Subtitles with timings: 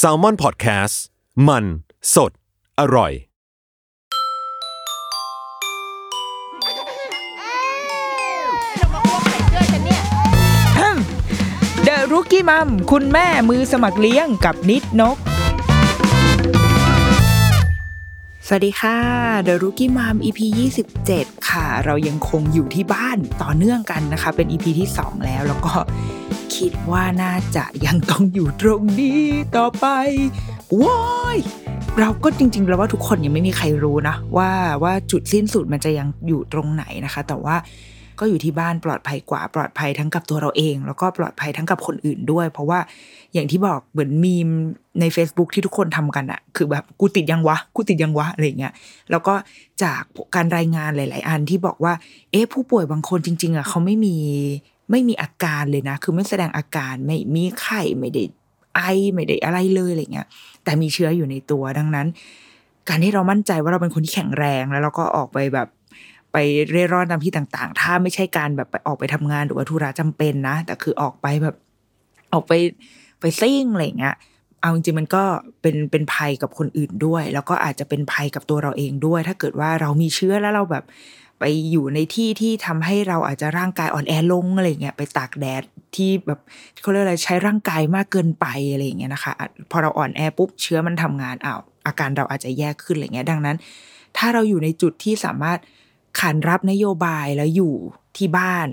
[0.00, 0.96] s a l ม o n PODCAST
[1.48, 1.64] มัน
[2.14, 2.32] สด
[2.80, 3.12] อร่อย
[11.84, 15.16] เดรุกี้มัมคุณแม่มือสมัครเลี้ยงกับนิดนก
[18.54, 18.98] วัสดีค่ะ
[19.42, 20.40] เดอะรุกี้มัม EP
[20.94, 25.74] 27 ค่ะ เรายังคงอยู่ที่บ้านต่อเนื่องกันนะคะ เป็น EP ที่ 2 แล้ว แล้วก็
[26.56, 29.22] คิดว่าน่าจะยังต้องอยู่ตรงนี้
[29.56, 29.86] ต่อไป
[30.82, 31.38] ว้าย
[31.98, 34.50] เราก็จริงๆ แล้วว่าทุกคนยังไม่มีใครรู้นะว่า
[34.82, 37.56] ว่าจุดสิ้นสุดมันจะยังอยู่ตรงไหนนะคะ แต่ว่า
[38.22, 42.80] ก็อยู่ที่บ้านปลอดภัยกว่าปลอดภัยทั้งกับตัวเราเอง แล้วก็ปลอดภัยทั้งกับคนอื่นด้วย เพราะว่า
[43.32, 44.48] อย่างที่บอกเหมือนมีม
[45.00, 48.72] ใน Facebook ที่ทุกคนทำกันอะคือแบบกูติดยังวะกูติดยังวะอะไรเงี้ย
[49.10, 49.34] แล้วก็
[49.82, 50.02] จาก
[50.34, 51.92] การรายงานหลาย ๆ อันที่บอกว่า
[52.32, 54.16] เอ๊ะผู้ป่วยบางคนจริง ๆอะเขาไม่มี
[54.90, 58.24] ไม่มีอาการเลยนะ คือไม่แสดงอาการไม่มีไข้ไม่ได้
[58.76, 58.80] ไอ
[59.12, 60.26] ไม่ได้อะไรเลยอะไรเงี้ย
[60.64, 62.06] แต่มีเชื้ออยู่ในตัวดังนั้น
[62.88, 65.68] การที่เรามั่นใจว่าเราเป็นคนที่แข็งแรงแล้วเราก็ออกไปแบบ
[66.32, 66.36] ไป
[66.70, 71.56] เร่ร่อนตามที่ต่าง ๆ ถ้าไม่ใช่การแบบไปออกไปทำงานหรือว่าธุระจำเป็นนะ แต่คือออกไปแบบ
[72.32, 72.52] ออกไป
[73.20, 74.14] ไปซิ่งอะไรเงี้ย
[74.60, 75.24] เอาจริงๆมันก็
[75.62, 80.84] เป็นเป็นภัยกับคนอื่นด้วย แล้วก็อาจจะเป็นภัยกับตัวเราเองด้วย ถ้าเกิดว่าเรามีเชื้อแล้วเราแบบ
[81.38, 85.62] ไปอยู่ในที่ที่ทำให้เราอาจจะร่างกายอ่อนแอลงอะไรเงี้ยไปตากแดด
[85.96, 86.40] ที่แบบ
[86.80, 93.56] เขาเรียกอะไรใช้ร่างกายมากเกินไปอะไรเงี้ยนะคะอะพอเราอ่อนแอปุ๊บเชื้อมันทำงานอ้าวอาการเราอาจจะแย่ขึ้นอะไรเงี้ย ดังนั้น
[94.16, 95.58] ถ้าเราอยู่ในจุดที่สามารถ
[96.18, 97.74] ขานรับนโยบายแล้วอยู่
[98.16, 98.68] ที่บ้าน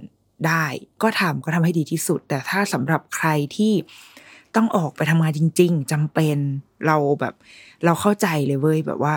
[0.48, 0.66] ได้
[1.02, 3.74] ก็ทำก็ทำให้ดีที่สุด แต่ถ้าสำหรับใครที่
[4.56, 6.38] ต้องออกไปทำงานจริง ๆจำเป็น
[6.86, 7.34] เราแบบ
[7.86, 9.14] เราเข้าใจเลยเว้ยแบบว่า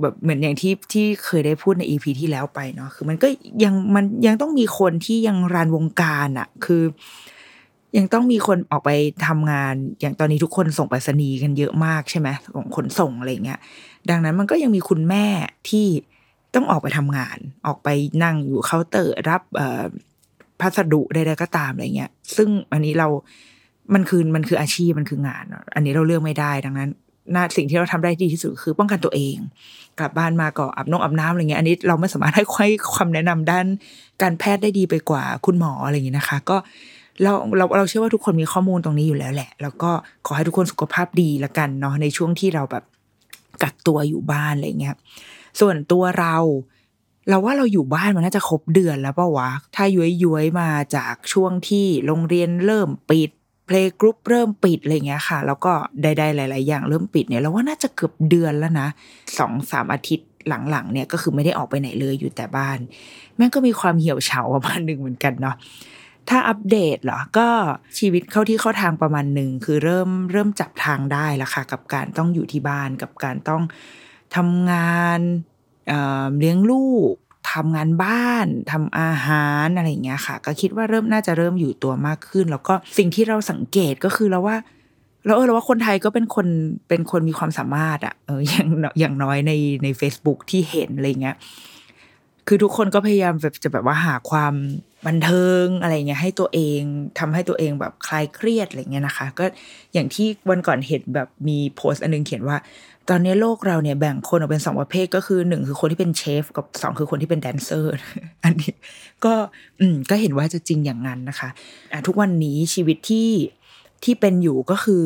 [0.00, 3.28] แบบเหมือนอย่างที่ที่เคยได้พูดในอีพีที่แล้วไปเนาะคือมันก็
[3.64, 6.82] ยังมันยังต้องมีคนที่ยังรันวงการอะคือ
[7.98, 8.90] ยังต้องมีคนออกไป
[9.26, 13.60] ทำงาน อย่างตอนนี้ทุกคนส่งไปรษณีย์กันเยอะมากใช่ไหมของขนส่งอะไรเงี้ย
[14.10, 15.26] ดังนั้นมันก็ยังมีคุณแม่
[15.68, 15.86] ที่
[16.58, 17.88] ต้องออกไปทำงาน ออกไป
[18.22, 19.42] นั่งอยู่เคาน์เตอร์รับ
[20.60, 23.08] พัสดุใดๆก็ตามอะไรเงี้ย ซึ่งอันนี้เรา
[23.94, 25.44] มันคือมันคืออาชีพมันคืองาน
[25.74, 26.90] อันนี้เราเลือกไม่ได้ดังนั้น
[27.34, 29.36] น่าสิ่งที่เราทำได้ดีที่สุดคือป้องกันตัวเอง
[29.98, 33.66] กลับบ้านมาก็อาบน้ำอาบน้ำอะไรเงี้ยอันนี้เราไม่สามารถให้ให้ความแนะนำด้าน
[34.22, 36.56] การแพทย์ได้ดีไปกว่าคุณหมออะไรอย่างงี้นะคะ ก็
[37.22, 39.90] เราเราเราเชื่อว่าทุกคนมีข้อมูลตรงนี้อยู่แล้วแหละ แล้วก็
[40.26, 42.84] ขอให้ทุกคนสุขภาพดีละกันเนาะในช่วงที่เราแบบ
[43.62, 44.96] กักตัวอยู่บ้านอะไรเงี้ย
[45.60, 46.36] ส่วนตัวเรา
[47.28, 53.30] เราว่าเราอยู่บ้านมันน่าจะครบเดือนแล้วเปล่าวะ ถ้าย้อยย้ยๆมาจากช่วงที่โรงเรียนเริ่มปิด
[53.66, 55.72] เพลงกรุ๊ปเริ่มปิดอะไรเงี้ยค่ะ แล้วก็
[56.02, 58.88] ใดๆหลาย ๆ อย่างเริ่มปิดเนี่ยเราว่าน่าจะเกือบเดือนแล้วนะ
[59.38, 60.28] สองสามอาทิตย์
[60.70, 62.78] หลังๆเนี่ยก็คือไม่ได้ออกไปไหนเลยอยู่แต่บ้าน
[63.36, 65.56] แม่งก็มีความเหี่ยวเฉาประมาณหนึ่งเหมือนกันเนาะ
[66.28, 67.48] ถ้าอัปเดตเหรอ ก็
[67.98, 73.62] ชีวิตเข้าที่เข้าทางประมาณหนึ่งคือเริ่มเริ่มจับทางได้แล้วค่ะ กับการต้องอยู่ที่บ้านกับการต้อง
[74.36, 75.20] ทำงาน
[75.88, 77.12] เเลี้ยงลูก
[77.52, 84.56] ทำงานบ้านทำอาหารอะไรอย่างเงี้ยค่ะ ก็คิดว่าเริ่มน่าจะเริ่มอยู่ตัวมากขึ้น แล้วก็สิ่งที่เราสังเกตก็คือแล้วว่า
[85.26, 86.46] แล้วเออเราว่าคนไทยก็เป็นคน
[86.88, 88.66] เป็นคนมีความสามารถอะเอออย่าง
[88.98, 89.52] อย่างน้อยใน
[89.82, 91.36] ใน Facebook ที่เห็นอะไรเงี้ย
[92.46, 94.54] คือทุกคนก็พยายามแบบจะแบบว่าหาความ
[95.06, 96.80] บันเทิงอะไรเงี้ยให้ตัวเอง
[97.18, 99.44] ทำให้ตัวเองแบบคลายเครียดอะไรเงี้ยนะคะ ก็
[99.92, 102.56] อย่างที่วันก่อนเห็นแบบมีโพสต์อันนึงเขียนว่า
[103.08, 107.92] ตอนนี้โลกเราเนี่ยแบ่งคนออกเป็นสองประเภทก็คือหนึ่งคือคนที่เป็นเชฟกับสองคือคนที่เป็นแดนเซอร์
[108.44, 108.72] อันนี้
[109.24, 109.34] ก็
[109.80, 111.48] อืมก็เห็นว่าจะจริงอย่างนั้นนะคะ
[111.92, 113.30] อะทุกวันนี้ชีวิตที่
[114.04, 115.04] ที่เป็นอยู่ก็คือ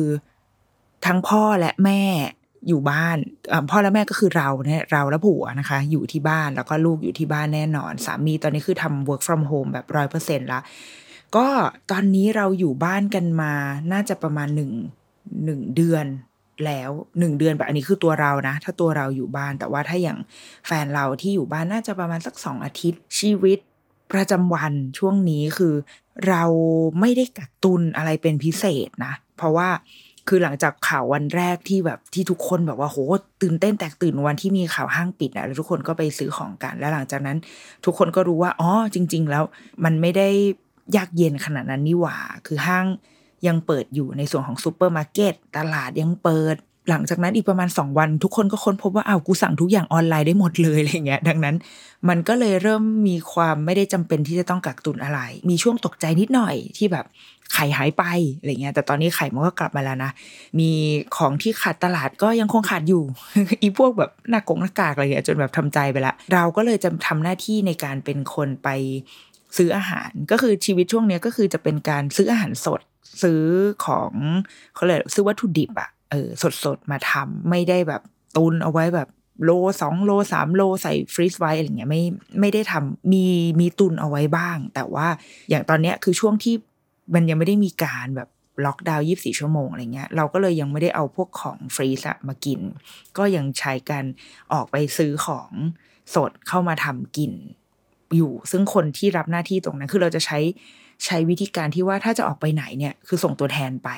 [1.05, 2.01] ทั้งพ่อและแม่
[2.67, 3.17] อยู่บ้าน
[3.69, 10.59] พ่อและแม่ก็คือเราเนี่ยเราและผัวนะคะ อยู่ที่บ้านแล้วก็ลูกอยู่ที่บ้านแน่นอน สามีตอนนี้คือทำ work from home แบบร้อยเปอร์เซ็นต์ละ
[11.35, 11.47] ก็
[11.91, 13.53] ตอนนี้เราอยู่บ้านกันมา
[13.91, 14.71] น่าจะประมาณหนึ่ง
[15.45, 16.05] หนึ่งเดือน
[16.65, 20.17] แล้วหนึ่งเดือนแบบอันนี้คือตัวเรานะ ถ้าตัวเราอยู่บ้านแต่ว่าถ้าอย่าง
[20.67, 23.59] แฟนเราที่อยู่บ้านน่าจะประมาณสักสองอาทิตย์ ชีวิต
[24.13, 25.73] ประจำวันช่วงนี้คือ
[26.27, 26.43] เรา
[26.99, 29.69] ไม่ได้กักตุนอะไรเป็นพิเศษนะ เพราะว่า
[30.27, 32.97] คือหลังจากข่าววันแรกที่แบบที่ทุกคนแบบว่าโห
[33.41, 37.37] ตื่นเต้นแตกตื่นวันที่มีข่าวห้างปิดอะแล้วทุกคนก็ไปซื้อของกัน แล้วหลังจากนั้น
[37.85, 39.43] ทุกคนก็รู้ว่าอ๋อจริง ๆ แล้ว
[39.83, 40.29] มันไม่ได้
[40.95, 42.17] ยากเย็นขนาดนั้นนี่หว่า
[42.47, 42.85] คือห้าง
[43.47, 46.57] ยังเปิดอยู่ในส่วนของซูเปอร์มาร์เก็ตตลาดยังเปิด
[46.89, 51.55] หลังจากนั้นอีกประมาณ 2 วัน ทุกคนก็ค้นพบว่าอ้าวกูสั่งทุกอย่างออนไลน์ได้หมดเลยอะไรเงี้ย ดังนั้น
[52.09, 55.19] มันก็เลยเริ่มมีความไม่ได้จำเป็นที่จะต้องกักตุนอะไร
[55.49, 57.05] มีช่วงตกใจนิดหน่อยที่แบบ
[57.53, 58.03] ไข่หายไป
[58.37, 60.11] อะไรเงี้ย แต่ตอนนี้ไข่มันก็กลับมาแล้วนะ
[60.59, 60.71] มี
[61.17, 63.03] ของที่ขาดตลาดก็ยังคงขาดอยู่
[63.61, 68.69] อีพวกแบบหน้ากงหน้ากากอะไรเงี้ยจนแบบทำใจไปละ เราก็เลยจะทำหน้าที่ในการเป็นคนไป
[69.57, 72.81] ซื้ออาหารก็คือชีวิตช่วงนี้ก็คือจะเป็นการซื้ออาหารสด
[73.21, 73.43] ซื้อ
[73.85, 74.11] ของ
[74.73, 78.01] เขาเลยกซื้อวัตถุดิบอะเออสดสดๆมาทำไม่ได้แบบ
[78.37, 79.09] ตุนเอาไว้แบบ
[79.43, 79.51] โล
[79.81, 82.01] สองโลสามโลใส่ฟรีซไว้อะไรเงี้ยไม่
[82.39, 83.25] ไม่ได้ทำมี
[83.59, 85.07] มีตุนเอาไว้บ้าง แต่ว่า
[85.49, 86.55] อย่างตอนเนี้ยคือช่วงที่
[87.13, 88.29] มันยังไม่ได้มีการแบบ
[88.65, 92.59] ล็อกดาวน์ยีิบสี่ชั่วโมงอะไรเงี้ยเราก็เลยยังไม่ได้เอาพวกของฟรีซอะมากิน
[93.17, 94.03] ก็ยังใช้กัน
[94.53, 95.51] ออกไปซื้อของ
[96.15, 97.31] สดเข้ามาทำกิน
[98.15, 100.39] อยู่ ซึ่งคนที่รับหน้าที่ตรงนั้นคือเราจะใช้
[101.05, 103.89] ใช้วิธีการที่ว่าถ้าจะออกไปไหนเนี่ยคือส่งตัวแทนไป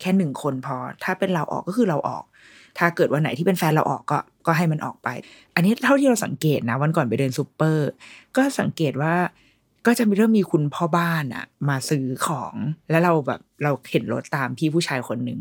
[0.00, 2.24] แค่หนึ่งคนพอ ถ้าเป็นเราออกก็คือเราออก
[2.78, 5.08] ถ้าเกิดวันไหนที่เป็นแฟนเราออกก็ก็ให้มันออกไป
[5.54, 7.88] อันนี้เท่าที่เราสังเกตนะ วันก่อนไปเดินซูเปอร์
[8.36, 9.14] ก็สังเกตว่า
[9.86, 12.54] ก็จะมีเริ่มมีคุณพ่อบ้านอะมาซื้อของ
[12.90, 15.40] แล้วเราแบบเราเห็นรถตามพี่ผู้ชายคนหนึ่ง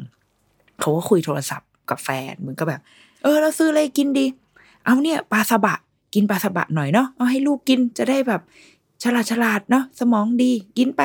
[0.79, 2.81] เขาก็คุยโทรศัพท์กับแฟนมึงก็แบบ
[3.23, 4.25] เออ เราซื้ออะไรกินดี
[4.85, 5.75] เอาเนี่ยปลาสบะ
[6.13, 8.41] กินปลาสบะหน่อยเนาะเอาให้ลูกกินจะได้แบบ
[9.03, 11.01] ฉลาดฉลาดเนาะสมองดีกินไป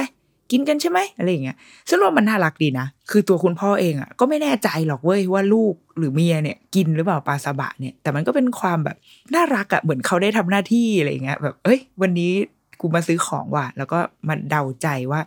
[0.52, 1.56] กินกันใช่ไหมอะไรอย่างเงี้ย
[1.88, 8.96] ซึ่งว่ามันน่ารักดีนะ คือตัวคุณพ่อเองอะ่ะก็ไม่แน่ใจหรอกเว้ยว่าลูกหรือเมียเนี่ย กินหรือเปล่าปลาซาบะเนี่ยแต่มันก็เป็นความแบบ
[9.34, 12.32] น่ารักอะ่ะเหมือนเขาได้ทำหน้าที่อะไรอย่างเงี้ยแบบเอ้ย วันนี้
[12.80, 15.20] กูมาซื้อของว่ะ แล้วก็มาเดาใจว่า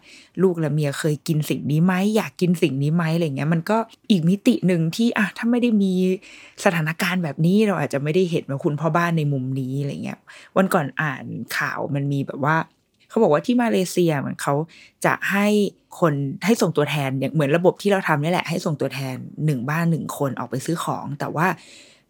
[0.44, 3.78] ลูกและเมียเคยกินสิ่งนี้ไหมอยากกินสิ่งนี้ไหมอะไรเงี้ยมันก็
[4.12, 5.94] อีกมิติหนึ่งที่อะถ้าไม่ได้มี
[6.66, 10.20] สถานการณ์แบบนี้เราอาจจะไม่ได้เห็นว่าคุณพ่อบ้านในมุมนี้อะไรเงี้ย
[10.58, 11.26] วันก่อนอ่าน
[11.58, 12.56] ข่าวมันมีแบบว่า
[13.10, 14.54] เขาบอกว่าที่มาเลเซียเหมือนเขา
[15.06, 15.48] จะให้
[16.00, 16.14] คน
[16.46, 19.16] ให้ส่งตัวแทนอย่างเหมือนระบบที่เราทำนี่แหละ ให้ส่งตัวแทน
[19.46, 21.48] หนึ่งบ้านหนึ่งคนออกไปซื้อของ แต่ว่า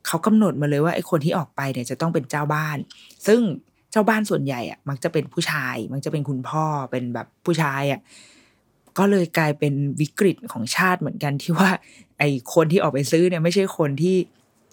[0.08, 2.78] เขากำหนดมาเลยว่าไอ้คนที่ออกไปเนี่ยจะต้องเป็นเจ้าบ้าน
[3.28, 3.40] ซึ่ง
[3.92, 8.00] เจ้าบ้านส่วนใหญ่อะมักจะเป็นผู้ชาย มักจะเป็นคุณพ่อเป็นแบบผู้ชายอะ
[8.98, 11.70] ก็เลยกลายเป็นวิกฤตของชาติเหมือนกันที่ว่า
[12.20, 14.16] ไอ้คนที่ออกไปซื้อเนี่ยไม่ใช่คนที่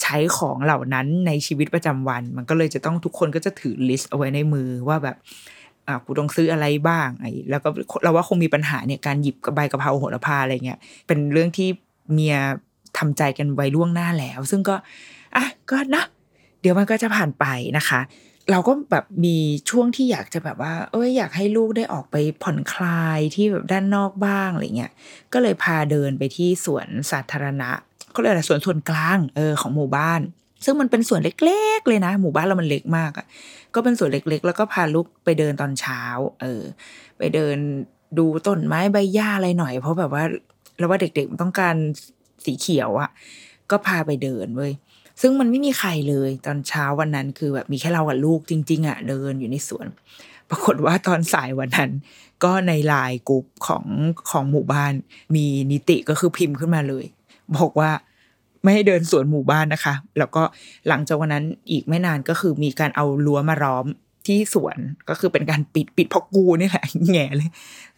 [0.03, 5.17] ใช้ของเหล่านั้นในชีวิตประจำวัน มันก็เลยจะต้องทุกคนก็จะถือลิสต์เอาไว้ในมือว่าแบบ
[5.87, 7.69] อ่ากูต้องซื้ออะไรบ้างไอ้แล้วก็
[8.03, 11.69] เราว่าคงมีปัญหาเนี่ยการหยิบกระใบกระเพราโหระพาอะไรเงี้ยเป็นเรื่องที่
[12.13, 12.37] เมีย
[12.99, 14.77] ทำใจกันไว้ล่วงหน้าแล้ว ซึ่งก็
[15.37, 16.05] อะก็นะ
[16.61, 17.45] เดี๋ยวมันก็จะผ่านไป
[17.77, 18.01] นะคะ
[18.51, 19.37] เราก็แบบมี
[19.71, 24.93] ช่วงที่อยากจะแบบว่า เอ้ยอยากให้ลูกได้ออกไปผ่อนคลายที่แบบด้านนอกบ้างอะไรเงี้ย
[25.33, 27.71] ก็เลยพาเดินไปที่สวนสาธารณะ
[28.15, 30.21] ก็เลยอะไรสวนส่วนกลางเออของหมู่บ้าน
[30.65, 33.27] ซึ่งมันเป็นสวนเล็ก ๆ เลยนะ หมู่บ้านเรามันเล็กมากอะ่ะ
[33.75, 36.03] ก็เป็นสวนเล็ก ๆ แล้วก็พาลูกไปเดินตอนเช้า
[36.43, 36.63] เออ
[37.19, 37.57] ไปเดิน
[38.19, 40.25] ดูต้นไม้ใบหญ้าอะไรหน่อย เพราะแบบว่า
[40.79, 41.77] เราว่าเด็กๆต้องการ
[42.45, 43.11] สีเขียวอะ่ะ
[43.71, 44.73] ก็พาไปเดินเว้ย
[45.21, 49.87] ซึ่งมันไม่มีใครเลยตอนเช้าวันนั้นคือแบบมีแค่เรากับลูกจริง ๆอะ่ะเดินอยู่ในสวน
[50.51, 51.91] ปรากฏว่าตอนสายวันนั้น
[52.45, 53.85] ก็ในไลน์กลุ่มของ
[54.31, 54.93] ของหมู่บ้าน
[55.35, 57.05] มีนิติก็คือพิมพ์ขึ้นมาเลย
[57.57, 57.91] บอกว่า
[58.63, 60.43] ไม่ให้เดินสวนหมู่บ้านนะคะ แล้วก็
[60.89, 63.87] หลังจากวันนั้นอีกไม่นานก็คือมีการเอารั้วมาล้อม
[64.27, 64.77] ที่สวน
[65.09, 67.51] ก็คือเป็นการปิดปิดพราะกูนี่แหละแง่เลย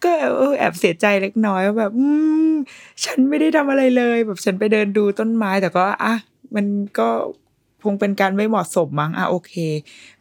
[0.04, 0.10] ก็
[0.58, 2.06] แอบเสียใจเล็กน้อยว่าแบบอื
[2.50, 2.52] ม
[3.04, 6.14] ฉันไม่ได้ทำอะไรเลย แบบฉันไปเดินดูต้นไม้แต่ก็อะ
[6.56, 6.66] มัน
[6.98, 7.08] ก็
[7.84, 9.52] คงเป็นการไม่เหมาะสมมั้งอะโอเค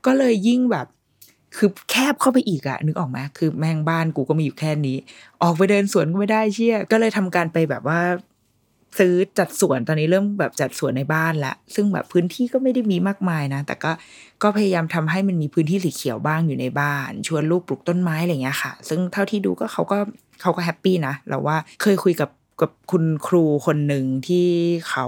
[0.05, 0.87] ก็เลยยิ่งแบบ
[1.57, 4.97] คือแคบเข้าไปอีกอะนึกออกไหมคือแม่งบ้านกูก็มีอยู่แค่นี้
[5.41, 8.01] ออกไปเดินสวนก็ไม่ได้เชี่ยก็เลยทำการไปแบบว่า
[8.99, 13.91] ซื้อจัดสวนตอนนี้เริ่มแบบจัดสวนในบ้านละซึ่งแบบพื้นที่ก็ไม่ได้มีมากมายนะ แต่ก็
[14.43, 19.97] ก็พยายามทำให้มันมีพื้นที่สีเขียวบ้างอยู่ในบ้าน ชวนลูกปลูกต้นไม้อะไรอย่างเงี้ยค่ะ ซึ่งเท่าที่ดูก็เขาก็
[20.41, 22.29] เขาก็แฮปปี้นะเราว่าเคยคุยกับ
[22.61, 24.47] กับคุณครูคนหนึ่งที่
[24.89, 25.05] เขา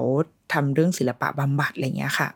[0.53, 2.27] ทำเรื่องศิลปะบำบัดอะไรเงี้ยค่ะ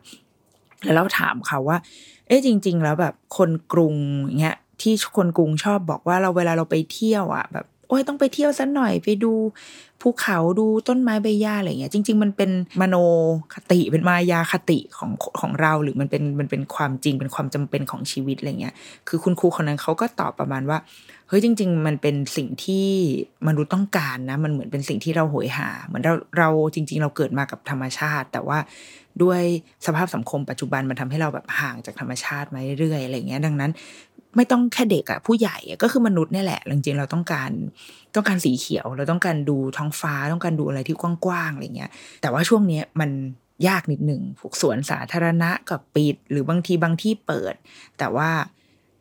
[0.84, 1.78] แล้วเราถามเขาว่า
[2.26, 3.94] เอ๊ะจริง ๆ แล้วแบบคนกรุง
[4.40, 9.32] เงี้ยที่คนกรุงชอบบอกว่าเราเวลาเราไปเที่ยวอะ แบบ อ้ยต้องไปเที่ยวสักหน่อยไปดู
[10.02, 12.96] ภูเขาดูต้นไม้ใบหญ้าอะไรเงี้ยจริง ๆ มันเป็นมโน
[13.54, 15.10] คติเป็นมายาคติของ
[15.40, 18.74] ของเราหรือมันเป็นมันเป็นความจริงเป็นความจำเป็นของชีวิตอะไรเงี้ย
[19.08, 20.78] คือคุณครูคนนั้นเขาก็ตอบประมาณว่า
[21.28, 22.88] เฮ้ยจริง ๆ มันเป็นสิ่งที่
[23.48, 28.58] มนุษย์ต้องการนะ มันเหมือนเป็นสิ่งที่เราโหยหา เหมือนเราเราจริง ๆ เราเกิดมากับธรรมชาติ แต่ว่า
[29.22, 29.40] ด้วย
[29.86, 33.70] สภาพสังคมปัจจุบันมันทำให้เราแบบห่างจากธรรมชาติมาเรื่อยๆอะไรเงี้ยดังนั้น
[34.36, 37.50] ไม่ต้องแค่เด็กอะผู้ใหญ่ก็คือมนุษย์นี่แหละจริงๆเราต้องการ
[38.14, 43.10] ต้องการสีเขียว เราต้องการดูท้องฟ้าต้องการดูอะไรที่กว้างๆอะไรเงี้ย แต่ว่าช่วงนี้มัน
[43.68, 47.54] ยากนิดหนึ่งพวกสวนสาธารณะกับปิด หรือบางทีบางที่เปิด
[47.98, 48.30] แต่ว่า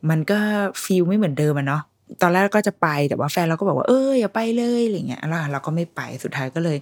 [0.10, 0.40] มันก็
[0.84, 1.82] ฟีลไม่เหมือนเดิมอะเนาะ
[2.22, 6.78] ตอนแรกก็จะไปแต่ว่าแฟนเราก็บอกว่าเอออย่าไปเลยอะไรเงี้ยแล้วเราก็ไม่ไปสุดท้ายก็เลย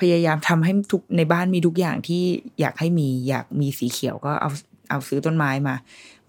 [0.00, 2.22] พยายามทำให้ทุกในบ้านมีทุกอย่างที่
[2.60, 4.50] อยากให้มีอยากมีสีเขียวก็เอา
[4.90, 5.74] เอาซื้อต้นไม้มา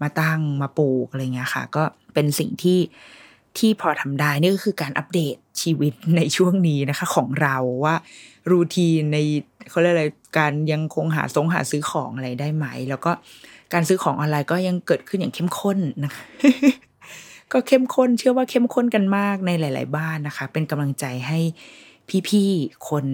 [0.02, 1.82] มาตั้งมาปลูกอะไรเงี้ยค่ะ ก็
[2.14, 2.80] เป็นสิ่งที่
[3.58, 7.94] ที่พอทำได้นี่ก็คือการอัปเดตชีวิตในช่วงนี้นะคะ ของเราว่า
[8.50, 9.18] รูทีนใน
[9.70, 10.06] เขาเรียกอะไร
[10.38, 13.10] การยังคงหาทรงหาซื้อของอะไรได้ไหม แล้วก็
[13.72, 16.22] การซื้อของออนไลน์ก็ยังเกิดขึ้นอย่างเข้มข้นนะคะ
[17.52, 21.38] ก็เข้มข้น เชื่อว่าเข้มข้นกันมากในหลาย ๆ บ้านนะคะ เป็นกำลังใจให้
[22.28, 23.04] พี่ ๆ คน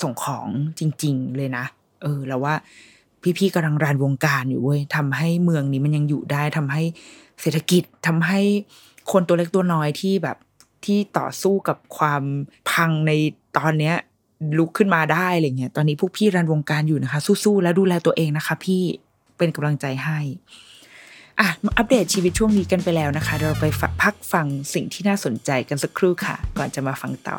[0.00, 1.64] ส่งของจริง ๆ เลยนะ
[2.02, 2.54] เออ แล้วว่า
[3.38, 6.82] พี่ๆกำลังรันวงการอยู่เว้ยทำให้เมืองนี้มันยังอยู่ได้ทำให้
[7.40, 8.40] เศรษฐกิจทำให้
[9.12, 10.36] คนตัวเล็กตัวน้อยที่แบบ
[10.84, 12.22] ที่ต่อสู้กับความ
[12.70, 13.12] พังใน
[13.56, 13.96] ตอนเนี้ย
[14.58, 18.82] ลุกขึ้นมาได้อะไรเงี้ย ตอนนี้พวกพี่รันวงการอยู่นะคะ สู้ๆแล้วดูแลตัวเองนะคะ พี่
[19.38, 20.18] เป็นกำลังใจให้
[21.38, 21.48] อะ
[21.78, 23.64] อัปเดตชีวิตช่วงนี้กันไปแล้วนะคะ เราไป
[24.02, 27.38] พักฟังสิ่งที่น่าสนใจกันสักครู่ค่ะ ก่อนจะมาฟังต่อ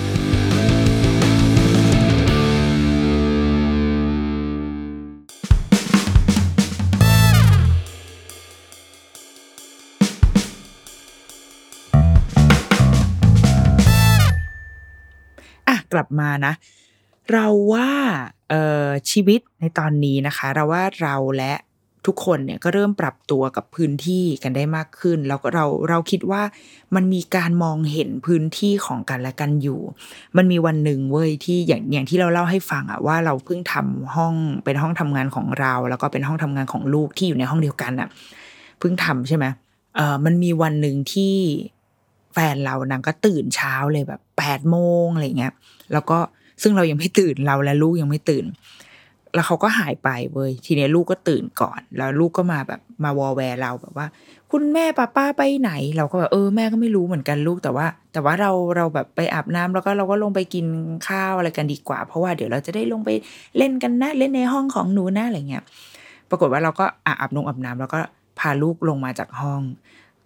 [15.93, 16.53] กลับมานะ
[17.31, 17.89] เราว่า
[18.49, 18.53] เอ
[18.85, 21.53] อชีวิตในตอนนี้นะคะ เราว่าเราและ
[22.07, 26.41] ทุกคนเนี่ยก็เริ่มปรับตัวกับพื้นที่กันได้มากขึ้น แล้วก็เราเราคิดว่า
[26.95, 29.81] มันมีการมองเห็นพื้นที่ของกันและกันอยู่
[30.37, 38.09] มันมีวันหนึ่งเว้ยที่อย่างอย่างที่เราเล่าให้ฟังอะว่าเราเพิ่งทำห้องเป็นห้องทำงานของเรา แล้วก็เป็นห้องทำงานของลูกที่อยู่ในห้องเดียวกันอะ
[38.79, 39.45] เพิ่งทำใช่ไหม
[39.95, 41.35] เออมันมีวันหนึ่งที่
[42.33, 45.53] แฟนเรานางก็ตื่นเช้าเลยแบบแปดโมงอะไรเงี้ย
[45.93, 46.19] แล้วก็
[46.61, 48.45] ซึ่งเรายังไม่ตื่นเราและลูกยังไม่ตื่น
[49.33, 54.07] แล้วเขาก็หายไปเว้ยทีนี้ลูกก็ตื่นก่อน แล้วลูกก็มาแบบมาวอแวร์เราแบบว่า
[54.51, 60.65] คุณแม่ป้าป้าไปไหน เราก็แบบเออแม่ก็ไม่รู้เหมือนกันลูกแต่ว่า แต่ว่าเราเราแบบไปอาบน้ำแล้วก็เราก็ลงไปกิน
[61.07, 63.09] ข้าวอะไรกันดีกว่า เพราะว่าเดี๋ยวเราจะได้ลงไป
[63.57, 65.63] เล่นกันนะเล่นในห้องของหนูนะอะไรเงี้ย
[66.29, 67.99] ปรากฏว่าเราก็อาบน้ำอาบน้ำแล้วก็
[68.39, 69.61] พาลูกลงมาจากห้อง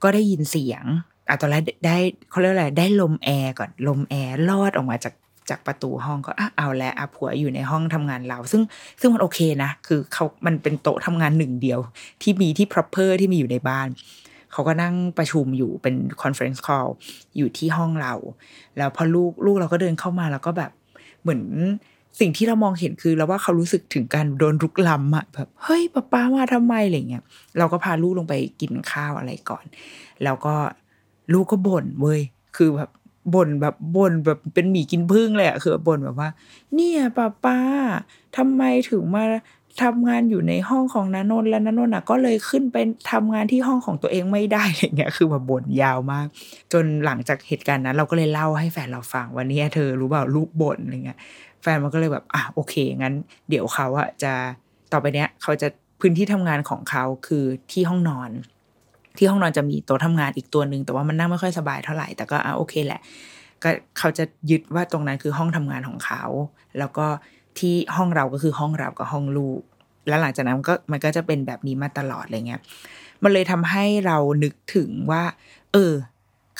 [0.03, 0.85] ก็ได้ยินเสียง
[1.29, 1.97] อะตอนแรกได้
[2.29, 5.13] เขาเรียกอะไรได้ลมแอร์ก่อนลมแอร์ลอดออกมาจาก
[5.49, 8.61] จากประตูห้องก็อะเอาแล้วอะผัวอยู่ในห้องทำงานเรา ซึ่ง
[8.99, 11.79] ซึ่งมันโอเคนะ คือเขามันเป็นโต๊ะทำงานหนึ่งเดียว
[12.21, 13.87] ที่มีที่ proper ที่มีอยู่ในบ้าน
[14.51, 16.89] เขาก็นั่งประชุมอยู่เป็น conference call
[17.37, 18.13] อยู่ที่ห้องเรา
[18.77, 20.71] แล้วพอลูกลูกเราก็เดินเข้ามาแล้วก็แบบ
[21.21, 21.43] เหมือน
[22.19, 27.23] สิ่งที่เรามองเห็นคือเราว่าเขารู้สึกถึงการโดนรุกล้ำอะแบบเฮ้ยป้าป้ามาทำไมอะไรเงี้ย
[27.57, 29.65] เราก็พาลูกลงไปกินข้าวอะไรก่อน
[30.23, 30.55] แล้วก็
[31.33, 32.21] ลูกก็บ่นเว้ย
[32.57, 32.89] คือแบบ
[33.33, 36.29] บ่นแบบบ่นแบบเป็นหมีกินพึ่งเลยอะคือบ่นแบบว่า
[36.73, 37.59] เนี่ยป้าป้า
[38.37, 39.23] ทำไมถึงมา
[39.83, 42.77] ทำงานอยู่ในห้องของนานนท์แล้วนานนท์อะก็เลยขึ้นไป
[43.11, 46.27] ทำงานที่ห้องของตัวเองไม่ได้อะไรเงี้ยคือแบบบ่นยาวมาก
[46.73, 51.19] จนหลังจากเหตุการณ์นั้นเราก็เลยเล่าให้แฟนเราฟังว่าเนี่ยเธอรู้เปล่าลูกบ่นอะไรเงี้ย
[51.61, 53.15] แฟนมันก็เลยแบบอะโอเคงั้น
[53.49, 54.33] เดี๋ยวเขาอะจะ
[54.91, 55.67] ต่อไปเนี้ยเขาจะ
[55.99, 58.29] พื้นที่ทำงานของเขาคือที่ห้องนอน
[59.17, 63.01] ที่ห้องนอนจะมีโต๊ะทำงานอีกตัวหนึ่งแต่ว่ามันนั่งไม่ค่อยสบายเท่าไหร่แต่ก็อะโอเคแหละ
[63.63, 66.23] ก็เขาจะยึดว่าตรงนั้นคือห้องทำงานของเขา
[66.79, 67.05] แล้วก็
[67.59, 69.61] ที่ห้องเราก็คือห้องเรากับห้องลูก
[70.07, 72.61] แล้วหลังจากนั้นก็มันก็จะเป็นแบบนี้มาตลอดอะไรเงี้ย
[73.23, 75.23] มันเลยทำให้เรานึกถึงว่า
[75.73, 75.93] เออ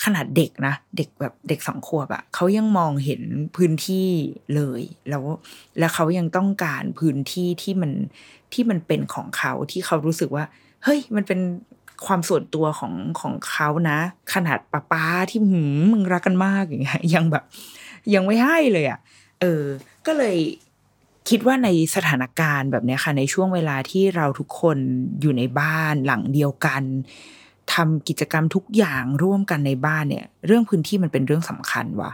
[0.04, 3.22] ขนาดเด็กนะ เด็กแบบเด็กสองขวบอะเขายังมองเห็น
[3.56, 4.08] พื้นที่
[4.54, 5.22] เลย แล้ว
[5.78, 7.92] แล้วเขายังต้องการพื้นที่ที่มัน
[8.52, 10.44] ที่มันเป็นของเขาที่เขารู้สึกว่า
[10.84, 11.40] เฮ้ย มันเป็น
[12.06, 13.98] ความส่วนตัวของของเขานะ
[14.34, 17.44] ขนาดป้าป้าที่หืมมึงรักกันมากอย่างเงี้ยยังแบบ
[18.14, 18.98] ยังไม่ให้เลยอะ
[19.40, 19.62] เออ
[20.06, 20.36] ก็เลย
[21.28, 24.78] คิดว่าในสถานการณ์แบบนี้ค่ะ ในช่วงเวลาที่เราทุกคน
[25.20, 26.82] อยู่ในบ้านหลังเดียวกัน
[27.74, 32.12] ทำกิจกรรมทุกอย่างร่วมกันในบ้านเนี่ย เรื่องพื้นที่มันเป็นเรื่องสำคัญว่ะ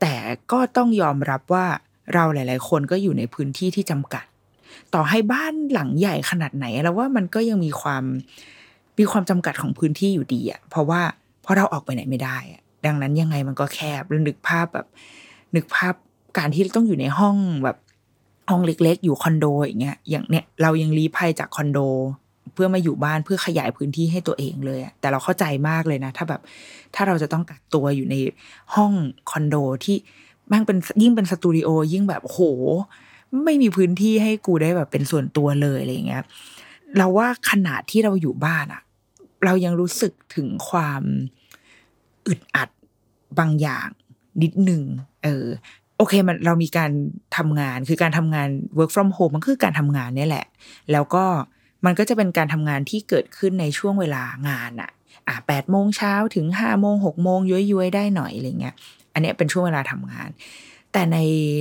[0.00, 0.14] แต่
[0.52, 1.66] ก็ต้องยอมรับว่า
[2.14, 4.24] เราหลาย ๆ คนก็อยู่ในพื้นที่ที่จำกัด
[4.94, 8.04] ต่อให้บ้านหลังใหญ่ขนาดไหน แล้วว่ามันก็ยังมีความ
[8.98, 11.00] มีความจำกัดของพื้นที่อยู่ดีอะเพราะว่า
[11.42, 14.86] เพราะเราออกไปไหนไม่ได้อะดังนั้นยังไงมันก็แคบแล้วนึกภาพแบบ
[15.56, 15.94] นึกภาพ
[16.38, 17.76] การที่ต้องอยู่ในห้องแบบ
[18.50, 21.78] ห้องเล็ก ๆ อยู่คอนโดอย่างเงี้ยอย่างเนี้ยเรายังรีภัยจากคอนโด
[22.54, 26.40] เพื่อมาอยู่บ้านเพื่อขยายพื้นที่ให้ตัวเองเลยอะแต่เราเข้าใจมากเลยนะ ถ้าแบบ
[26.94, 28.14] ถ้าเราจะต้องกักตัวอยู่ใน
[28.74, 28.92] ห้อง
[29.30, 29.96] คอนโดที่
[30.48, 32.40] แม่งเป็นยิ่งเป็นสตูดิโอยิ่งแบบโห
[33.44, 36.22] ไม่มีพื้นที่ให้กูได้แบบเป็นส่วนตัวเลยอะไรเงี้ย
[36.96, 38.82] เราว่าขนาดที่เราอยู่บ้านอะ
[39.44, 41.02] เรายังรู้สึกถึงความ
[42.26, 42.68] อึดอัด
[43.38, 43.88] บางอย่าง
[44.42, 44.82] นิดหนึ่ง
[45.24, 45.46] เออ
[45.96, 46.90] โอเคมันเรามีการ
[47.36, 50.46] ทำงานคือการทำงาน work from home มันคือการทำงานเนี่ยแหละ
[50.92, 51.24] แล้วก็
[51.84, 54.90] มันก็จะเป็นการทำงานที่เกิดขึ้นในช่วงเวลางานอะ
[55.28, 58.74] อะแปดโมงเช้าถึงห้าโมงหกโมงย้อยๆได้หน่อยอะไรเงี้ย
[59.12, 60.28] อันเนี้ยเป็นช่วงเวลาทำงาน
[60.98, 61.20] แต่ใน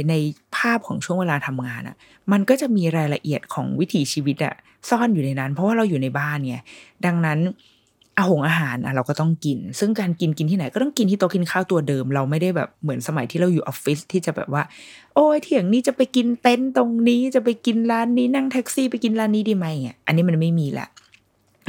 [0.10, 0.16] ใน
[0.58, 1.96] ภาพของช่วงเวลาทำงานอะ
[2.32, 4.56] มันก็จะมีรายละเอียดของวิถีชีวิตอะ
[4.90, 6.56] ซ่อนอยู่ในนั้น เพราะว่าเราอยู่ในบ้านไง
[7.06, 7.40] ดังนั้น
[8.18, 14.64] อาหงอาหารอะเราก็ต้องกิน ซึ่งการกินกินที่ไหนก็ต้องกินที่โต๊ะกินข้าวตัวเดิม เราไม่ได้แบบเหมือนสมัยที่เราอยู่ออฟฟิศที่จะแบบว่า
[15.16, 20.88] โอ้ยเที่ยงนี้จะไปกินเต็นท์ตรงนี้จะไปกินร้านนี้นั่งแท็กซี่ไปกินร้านนี้ดีไหมเงี้ยอันนี้มันไม่มีแหละ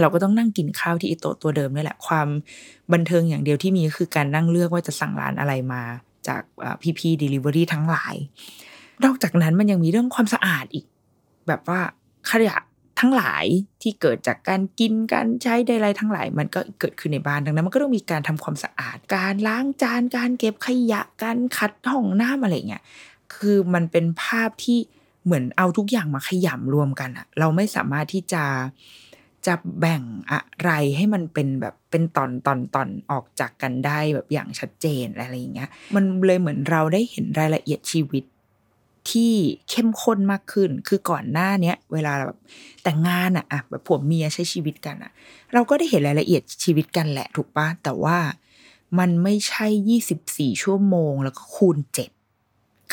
[0.01, 2.29] เราก็ต้องนั่งกินข้าวที่โต๊ะตัวเดิมนี่แหละความ
[2.93, 5.83] บันเทิงอย่างเดียวที่มีก็คือการนั่งเลือกว่าจะสั่งร้านอะไรมา
[6.29, 6.43] จาก
[6.83, 8.15] พีพีเดลิเวอรี่ทั้งหลาย
[9.05, 10.87] นอกจากนั้นมันยังมีเรื่องความสะอาดอีก
[11.49, 11.81] แบบว่า
[12.31, 12.57] ขยะ
[13.01, 13.45] ทั้งหลาย
[13.83, 22.83] ที่เกิดจากการกินการใช้ใดๆทั้งหลาย มันก็เกิดขึ้นในบ้านดังนั้น มันก็ต้องมีการทำความสะอาด การล้างจานการเก็บขยะการขัดห้องน้ำอะไรเงี้ย
[23.35, 24.79] คือมันเป็นภาพที่
[25.25, 28.43] เหมือนเอาทุกอย่างมาขยำรวมกันอะเราไม่สามารถที่จะ
[29.49, 38.25] จะแบ่งอะไรให้มันเป็นแบบเป็นตอนตอนตอนออกจากกันได้แบบอย่างชัดเจนอะไรอย่างเงี้ย มันเลยเหมือนเราได้เห็นรายละเอียดชีวิต
[39.11, 39.35] ที่
[39.71, 42.39] เข้มข้นมากขึ้น คือก่อนหน้าเนี้ยเวลาแบบ
[42.83, 45.13] แต่งงานอะอะแบบผัวเมียใช้ชีวิตกันอะ
[45.53, 48.19] เราก็ได้เห็นรายละเอียดชีวิตกันแหละถูกปะแต่ว่า
[48.99, 52.11] มันไม่ใช่ยี่สิบสี่ชั่วโมง แล้วก็คูณเจ็ด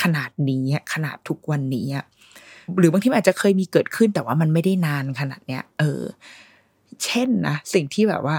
[0.02, 1.88] ขนาดนี้ขนาดทุกวันนี้
[2.80, 6.02] หรือบางทีอาจจะเคยมีเกิดขึ้นแต่ว่ามันไม่ได้นานขนาดเนี้ยเออ
[7.04, 8.38] เช่นนะสิ่งที่แบบว่า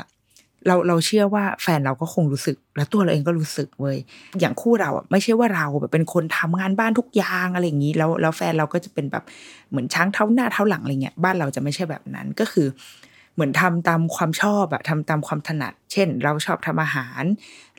[0.67, 3.99] เราเราเชื่อว่าแฟนเราก็คงรู้สึก แล้วตัวเราเองก็รู้สึกเว้ย
[4.41, 9.25] อย่างคู่เราอะไม่ใช่ว่าเราแบบเป็นคนทำงานบ้านทุกอย่างอะไรอย่างนี้ แล้วแล้วแฟนเราก็จะเป็นแบบ
[9.71, 12.67] เหมือนช้างเท้าหน้าเท้าหลังอะไรเงี้ยบ้านเราจะไม่ใช่แบบนั้นก็คือ
[13.35, 17.23] เหมือนทำตามความชอบอะทำตามความถนัด เช่น เราชอบทำอาหาร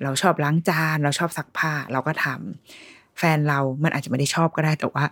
[0.04, 5.04] เราชอบล้างจาน เราชอบซักผ้า เราก็ทำแฟนเรามันอาจจะไม่ได้ชอบก็ได้ แต่ว่า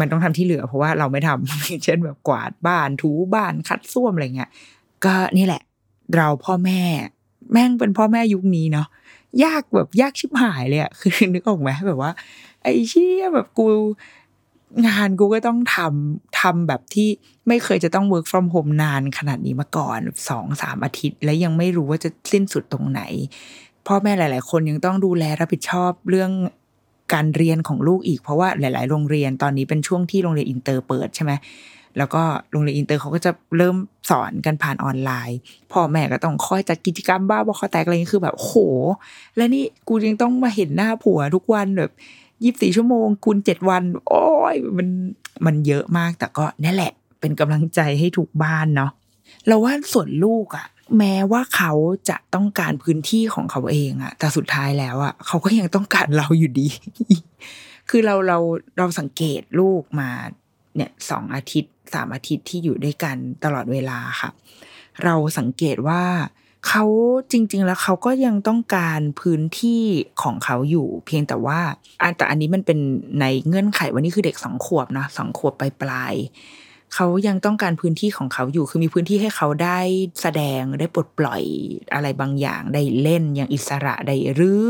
[0.00, 4.50] มันต้องทำที่เหลือ เพราะว่าเราไม่ทำเช่นแบบกวาดบ้านถูบ้านคัดส้วมอะไรเงี้ย
[5.04, 5.62] ก็นี่แหละ
[6.16, 6.82] เราพ่อแม่
[7.52, 8.86] แม่งเป็นพ่อแม่ยุคนี้เนาะ
[9.44, 12.10] ยากแบบยากชิบหายเลยอะคือนึกออกไหมแบบว่า
[12.62, 13.66] ไอ้เชี่ยแบบกู
[14.86, 17.08] งานกูก็ต้องทำทำแบบที่
[17.48, 23.02] ไม่เคยจะต้อง work from home นานขนาดนี้มาก่อนสองสามอาทิตย์ แล้วยังไม่รู้ว่าจะสิ้นสุดตรงไหน
[23.86, 26.30] พ่อแม่หลาย ๆ คนยังต้องดูแลรับผิดชอบเรื่อง
[27.12, 31.32] การเรียนของลูกอีกเพราะว่าหลาย ๆ โรงเรียนตอนนี้เป็นช่วงที่โรงเรียนอินเตอร์เปิดใช่ไหม
[31.98, 33.76] แล้วก็โรงเรียนอินเตอร์เขาก็จะเริ่ม
[34.10, 35.38] สอนกันผ่านออนไลน์
[35.72, 38.52] พ่อแม่ก็ต้องคอยจัดกิจกรรมบ้าบอคอแตกอะไรนี้คือแบบโห
[39.36, 41.90] แล้วนี่กูยังต้องมาเห็นหน้าผัวทุกวันแบบ
[42.44, 44.88] ยี่สิบสี่ชั่วโมงคูณเจ็ดวัน โอ้ยมัน
[45.46, 48.90] มันเยอะมากแต่ก็นี่นแหละ เป็นกำลังใจให้ทุกบ้านเนาะ
[49.46, 50.66] เราว่าส่วนลูกอะ
[50.98, 51.72] แม้ว่าเขา
[52.08, 56.68] จะต้องการพื้นที่ของเขาเองอะแต่สุดท้ายแล้วอะเขาก็ยังต้องการเราอยู่ดี
[57.90, 58.38] คือเราเรา
[58.78, 60.10] เราสังเกตลูกมา
[60.76, 64.30] เนี่ยสองอาทิตย์สามอาทิตย์ที่อยู่ด้วยกันตลอดเวลาค่ะ
[65.04, 66.02] เราสังเกตว่า
[66.68, 66.84] เขา
[67.32, 69.82] จริง ๆ แล้วเขาก็ยังต้องการพื้นที่
[70.22, 71.60] ของเขาอยู่ เพียงแต่ว่า
[72.02, 72.78] อันแต่อันนี้มันเป็น
[73.20, 76.14] ในเงื่อนไขวันนี้คือเด็กสองขวบนะสองขวบปลายปลาย
[76.94, 79.78] เขายังต้องการพื้นที่ของเขาอยู่ คือมีพื้นที่ให้เขาได้
[80.20, 81.42] แสดงได้ปลดปล่อย
[81.94, 84.66] อะไรบางอย่าง ได้เล่นอย่างอิสระได้รื้อ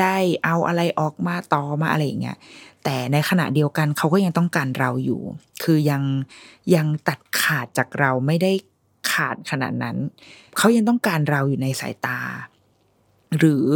[0.00, 2.38] ได้เอาอะไรออกมาต่อมาอะไรอย่างเงี้ย
[2.84, 5.20] แต่ในขณะเดียวกันเขาก็ยังต้องการเราอยู่
[5.62, 6.02] คือยัง
[6.74, 8.52] ยังตัดขาดจากเราไม่ได้
[9.12, 9.96] ขาดขนาดนั้น
[10.56, 12.20] เขายังต้องการเราอยู่ในสายตา
[13.38, 13.66] หรือ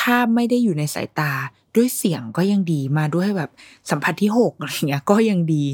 [0.00, 1.32] ถ้าไม่ได้อยู่ในสายตา
[1.76, 3.50] ด้วยเสียงก็ยังดีมาด้วยแบบ
[3.90, 5.64] สัมผัสที่หกอะไรเงี้ยก็ยังดี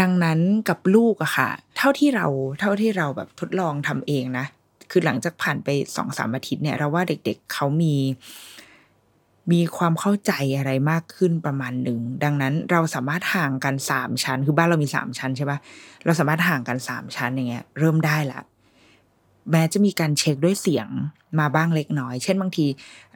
[0.00, 2.26] ดังนั้นกับลูกอะค่ะ เท่าที่เรา
[2.60, 4.46] เท่าที่เราแบบทดลองทำเองนะ
[4.90, 7.94] คือหลังจากผ่านไปสองสามอาทิตย์เนี่ยเราว่าเด็กๆเขามี
[9.52, 15.58] มีความเข้าใจอะไรมากขึ้นประมาณหนึ่ง ดังนั้นเราสามารถห่างกันสามชั้น คือบ้านเรามีสามชั้นใช่ปะ
[16.04, 18.40] เราสามารถห่างกันสามชั้นอย่างเงี้ยเริ่มได้ละ
[19.50, 20.88] แม้จะมีการเช็คด้วยเสียง
[21.38, 22.66] มาบ้างเล็กน้อย เช่นบางที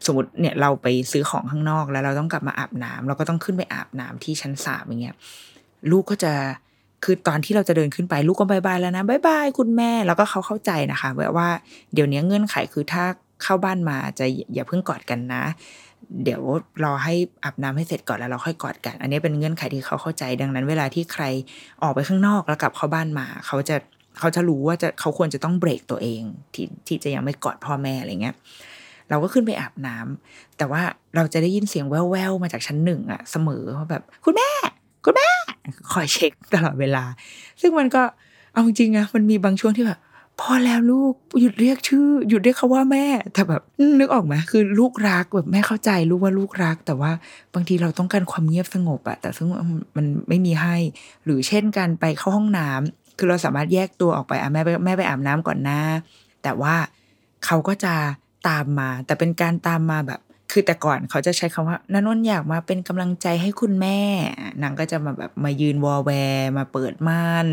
[0.06, 5.16] สมมติเนี่ยเราไปซื้อของข้างนอกแล้วเราต้องกลับมาอาบน้ำเราก็ต้องขึ้นไปอาบน้ำที่ชั้นสามอย่างเงี้ย
[5.90, 6.32] ลูกก็จะ
[7.04, 11.48] คือตอนที่เราจะเดินขึ้นไปลูกก็ bye bye แล้วนะ bye bye คุณแม่แล้วก็เขาเข้าใจนะคะว่า
[11.94, 13.04] เดี๋ยวนี้เงื่อนไขคือถ้า
[13.42, 15.42] เข้าบ้านมาจะอย่าเพิ่งกอดกันนะ
[16.24, 16.42] เดี๋ยว
[16.84, 17.14] รอให้
[17.44, 21.24] อาบน้ำให้เสร็จก่อนแล้วเราค่อยกอดกัน อันนี้เป็นเงื่อนไขที่เขาเข้าใจดังนั้น เวลาที่ใคร
[21.82, 23.76] ออกไปข้างนอกแล้วกลับเข้าบ้านมา เขาจะ
[24.20, 26.22] เขาจะรู้ว่าจะเขาควรจะต้องเบรกตัวเอง
[26.54, 28.34] ที่ที่จะยังไม่กอดพ่อแม่อะไรเงี้ย
[29.10, 30.82] เราก็ขึ้นไปอาบน้ำแต่ว่า
[31.16, 34.50] เราจะได้ยินเสียงแว่วๆมาจากชั้นหนึ่งอะเสมอว่าแบบ คุณแม่
[35.04, 35.28] คุณแม่
[35.92, 37.04] คอยเช็คตลอดเวลา
[37.60, 38.02] ซึ่งมันก็
[38.52, 40.00] เอาจริงอะมันมีบางช่วงที่แบบ
[40.40, 43.62] พอแล้วลูกหยุดเรียกชื่อ หยุดเรียกเขาว่าแม่แต่แบบ
[43.98, 47.10] นึกออกไหมคือลูกรักแบบแม่เข้าใจลูกว่าลูกรัก แต่ว่า
[47.54, 49.48] บางทีเราต้องการความเงียบสงบอะแต่ซึ่ง
[49.96, 50.76] มันไม่มีให้
[51.24, 55.80] หรือเช่นการไปเข้าห้องน้ำ คือเราสามารถแยกตัวออกไปอะแม่ไปแม่ไปอาบน้ำก่อนนะ
[56.42, 56.74] แต่ว่า
[57.44, 57.94] เขาก็จะ
[58.48, 60.20] ตามมา แต่เป็นการตามมาแบบ
[60.52, 63.98] คือแต่ก่อนเขาจะใช้คำว่านันนนอยากมาเป็นกำลังใจให้คุณแม่
[64.62, 67.46] นางก็จะมาแบบมายืนวอลแวร์มาเปิดม่าน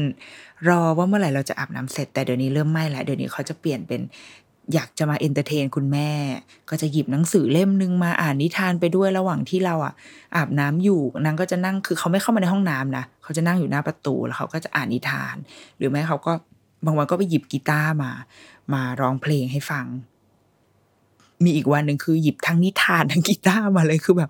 [0.67, 4.01] รอว่าเมื่อไหร่เราจะอาบน้ำเสร็จ แต่เดี๋ยวนี้เริ่มไม่ละเดี๋ยวนี้เขาจะเปลี่ยนเป็น
[4.73, 6.09] อยากจะมา entertain คุณแม่
[6.69, 9.93] ก็จะหยิบหนังสือเล่มนึงมาอ่านนิทานไปด้วยระหว่างที่เราอะ
[10.35, 15.35] อาบน้ำอยู่นางก็จะนั่งคือเขาไม่เข้ามาในห้องน้ำนะ เขาจะนั่งอยู่หน้าประตูแล้วเขาก็จะอ่านนิทาน
[15.77, 16.31] หรือไม่เขาก็
[16.85, 18.11] บางวันก็ไปหยิบกีตาร์มา
[18.73, 19.85] มาร้องเพลงให้ฟัง
[21.43, 24.29] มีอีกวันหนึ่งคือหยิบทั้งนิทานทั้งกีตาร์มาเลยคือแบบ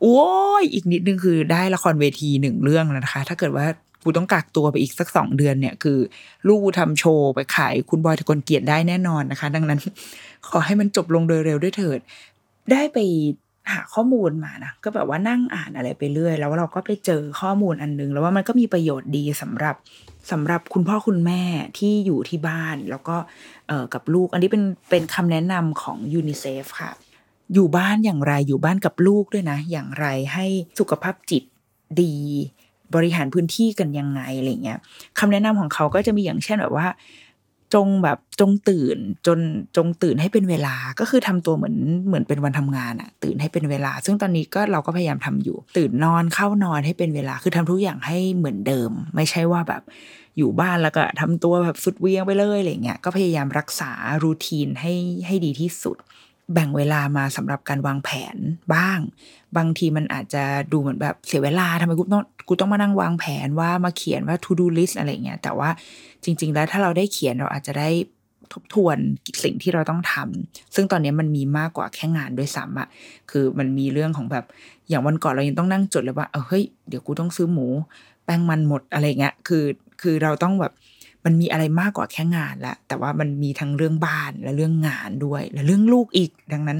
[0.00, 0.20] โอ้
[0.60, 3.66] ยอีกนิดนึงคือได้ละครเวทีหนึ่งเรื่องนะคะ ถ้าเกิดว่า
[4.04, 5.98] กูต้องกักตัวไปอีกสักสองเดือนเนี่ยคือ
[6.48, 9.80] ลูกทำโชว์ไปขายคุณบอยทะกลเกียรติได้แน่นอนนะคะ ดังนั้น
[10.48, 11.98] ขอให้มันจบลงโดยเร็วด้วยเถิด
[12.72, 12.98] ได้ไป
[13.72, 19.76] หาข้อมูลมานะก็แบบว่านั่งอ่านอะไรไปเรื่อย แล้วเราก็ไปเจอข้อมูลอันนึง แล้วว่ามันก็มีประโยชน์ดีสำหรับ
[20.30, 21.42] สำหรับคุณพ่อคุณแม่
[21.78, 23.16] ที่อยู่ที่บ้าน แล้วก็
[23.68, 26.90] เออกับลูก อันนี้เป็นเป็นคำแนะนำของยูนิเซฟค่ะ
[27.54, 30.46] อยู่บ้านอย่างไรอยู่บ้านกับลูกด้วยนะ อย่างไรให้
[30.78, 31.42] สุขภาพจิต
[32.02, 32.14] ดี
[32.94, 34.78] บริหารพื้นที่กันยังไงอะไรเงี้ย
[35.18, 36.88] คำแนะนำของเขาก็จะมีอย่างเช่นแบบว่า
[37.74, 39.38] จงแบบจงตื่นจน
[39.76, 49.82] จงตื่นให้เป็นเวลาก็คือทำตัวเหมือนเหมือนเป็นวันทำงานอะตื่นให้เป็นเวลา ซึ่งตอนนี้ก็เราก็พยายามทำอยู่ ตื่นนอนเข้านอนให้เป็นเวลา คือทำทุกอย่างให้เหมือนเดิม ไม่ใช่ว่าแบบ
[50.38, 53.92] อยู่บ้านแล้วก็ทำตัวแบบสุดเวียงไปเลยอะไรเงี้ยก็พยายามรักษา
[54.24, 54.94] รูทีนให้
[55.26, 55.96] ให้ดีที่สุด
[56.54, 58.36] แบ่งเวลามาสำหรับการวางแผน
[58.74, 58.98] บ้าง
[59.56, 65.70] บางทีมันอาจจะดูเหมือนแบบเสียเวลาทำไมกูต้องกูต้องมานั่งวางแผนว่ามาเขียนว่า to do list อะไรเงี้ยแต่ว่า
[66.24, 67.90] จริง ๆ แล้วถ้าเราได้เขียนเราอาจจะได้
[68.52, 68.98] ทบทวน
[69.42, 72.88] สิ่งที่เราต้องทำซึ่งตอนนี้มันมีมากกว่าแค่งานด้วยซ้ำอะ
[73.30, 74.44] คือมันมีเรื่องของแบบ
[74.88, 77.66] อย่างวันก่อนเรายังต้องนั่งจดเลยว่าเออเฮ้ยเดี๋ยวกูต้องซื้อหมู
[78.24, 79.64] แป้งมันหมดอะไรเงี้ยคือ
[80.02, 80.72] คือเราต้องแบบ
[81.24, 86.78] มันมีอะไรมากกว่าแค่งานละแต่ว่ามันมีทั้งเรื่องบ้านและเรื่องงานด้วย และเรื่องลูกอีก ดังนั้น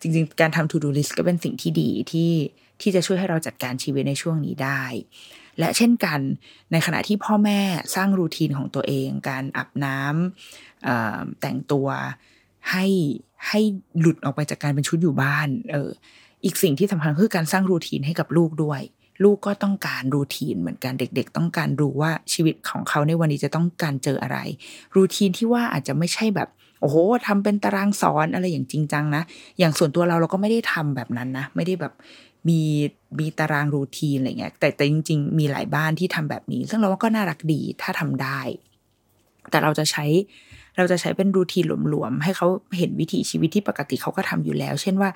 [0.00, 2.32] จริง ๆ การทำ to do list ก็เป็นสิ่งที่ดีที่
[2.80, 4.82] ที่จะช่วยให้เราจัดการชีวิตในช่วงนี้ได้
[5.58, 6.20] และเช่นกัน
[6.72, 7.60] ในขณะที่พ่อแม่
[7.94, 11.88] สร้างรูทีนของตัวเอง การอาบน้ำแต่งตัว
[12.70, 12.86] ให้
[13.48, 13.60] ให้
[14.00, 15.90] หลุดออกไปจากการเป็นชุดอยู่บ้าน เออ
[16.44, 18.80] อีกสิ่งที่สำคัญคือการสร้างรูทีนให้กับลูกด้วย
[19.24, 24.38] ลูกก็ต้องการรูทีนเหมือนกันเด็ก ๆ ต้องการรู้ว่าชีวิตของเขาในวันนี้จะต้องการเจออะไร
[24.96, 26.48] รูทีนที่ว่าอาจจะไม่ใช่แบบ
[26.80, 29.22] โอ้โหทำเป็นตารางสอนอะไรอย่างจริงจังนะ
[29.58, 31.92] อย่างส่วนตัวเราเราก็ไม่ได้ทำแบบนั้นนะ ไม่ได้แบบ
[32.48, 32.60] มี
[33.18, 38.40] มีตาราง routine อะไรเงี้ย แต่แต่จริง ๆ มีหลายบ้านที่ทำแบบนี้ ซึ่งเราว่าก็น่ารักดีถ้าทำได้
[39.50, 40.04] แต่เราจะใช้
[40.76, 42.46] เราจะใช้เป็น routine หลวมๆ ให้เขา
[42.78, 45.10] เห็นวิถีชีวิตที่ปกติเขาก็ทำอยู่แล้ว เช่นว่า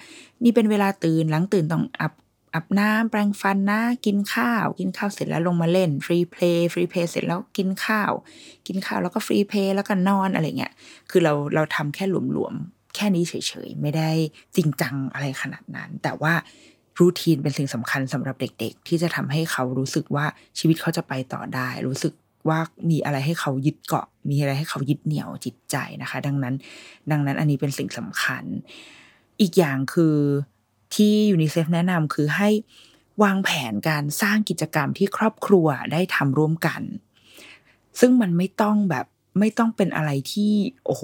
[0.44, 2.12] นี่เป็นเวลาตื่นหลังตื่นต้องอัพ
[2.54, 8.12] อาบน้ำแปรงฟันนะ กินข้าว กินข้าวเสร็จแล้วลงมาเล่น free play free play เสร็จแล้วกินข้าว
[8.66, 10.72] กินข้าวแล้วก็ free play แล้วก็นอนอะไรเงี้ย
[11.10, 13.34] คือเราเราทำแค่หลวมๆ แค่นี้เฉ
[13.66, 14.10] ยๆ ไม่ได้
[14.56, 16.32] จริงจังอะไรขนาดนั้น แต่ว่า
[16.98, 20.26] รูทีนเป็นสิ่งสำคัญสำหรับเด็กๆ ที่จะทำให้เขารู้สึกว่า
[20.58, 22.12] ชีวิตเขาจะไปต่อได้ รู้สึก
[22.48, 22.58] ว่า
[22.90, 26.54] มีอะไรให้เขายึดเกาะ มีอะไรให้เขายึดเหนี่ยวจิตใจนะคะ ดังนั้น
[27.10, 28.44] ดังนั้นอันนี้เป็นสิ่งสำคัญ
[29.40, 30.16] อีกอย่างคือ
[30.94, 32.50] ที่ยูนิเซฟแนะนำคือให้
[33.22, 36.82] วางแผนการสร้างกิจกรรมที่ครอบครัวได้ทำร่วมกัน
[38.00, 39.06] ซึ่งมันไม่ต้องแบบ
[39.38, 40.52] ไม่ต้องเป็นอะไรที่
[40.86, 41.02] โอ้โห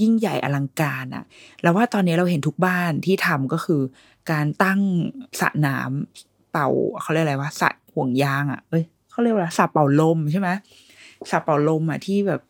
[0.00, 1.24] ยิ่งใหญ่อลังการอะ
[1.62, 3.82] แล้วว่าตอนนี้เราเห็นทุกบ้านที่ทำก็คือ
[4.30, 4.80] การตั้ง
[5.40, 6.68] สระน้ำเป่า
[7.02, 10.48] เขาเรียกอะไรว่าสระห่วงยางอะเอ้ยเขาเรียกว่าสระเป่าลมใช่ไหม
[11.30, 12.40] สระเป่าลมอะที่แบบ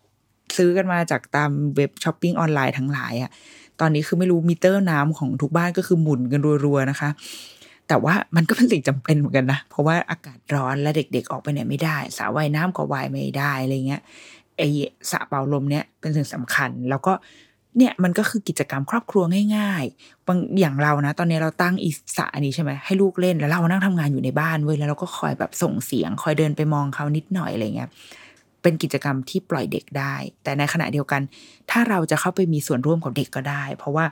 [0.57, 3.31] ซื้อกันมาจากตามเว็บช้อปปิ้งออนไลน์ทั้งหลายอะ
[3.81, 7.11] ตอนนี้คือไม่รู้มิเตอร์น้ำของทุกบ้านก็คือหมุนกันรัวๆนะคะ
[7.89, 14.03] แต่ว่ามันก็เป็นสิ่งจำเป็นเหมือนกันนะ เพราะว่าอากาศร้อนและเด็กๆออกไปไหนไม่ได้สระว่ายน้ำก็ว่ายไม่ได้อะไรเงี้ย
[14.57, 14.63] ไอ
[15.11, 17.13] สระเป่าลมเนี่ยเป็นสิ่งสำคัญ แล้วก็
[17.79, 19.25] เนี่ยมันก็คือกิจกรรมครอบครัว
[19.57, 27.89] ง่ายๆ บางอย่างเรานะ ตอนนี้เราตั้งอีสระอันนี้ใช่ไหมให้ลูกเล่นแล้วเรานั่งทำงานอยู่ในบ้านเว้ยแล้วเราก็คอยแบบส่งเสียง คอยเดินไปมองเขานิดหน่อยอะไรเงี้ย
[28.67, 31.23] เป็นกิจกรรมที่ปล่อยเด็กได้ แต่ในขณะเดียวกัน
[31.71, 34.05] ถ้าเราจะเข้าไปมีส่วนร่วมกับเด็กก็ได้ เพราะว่า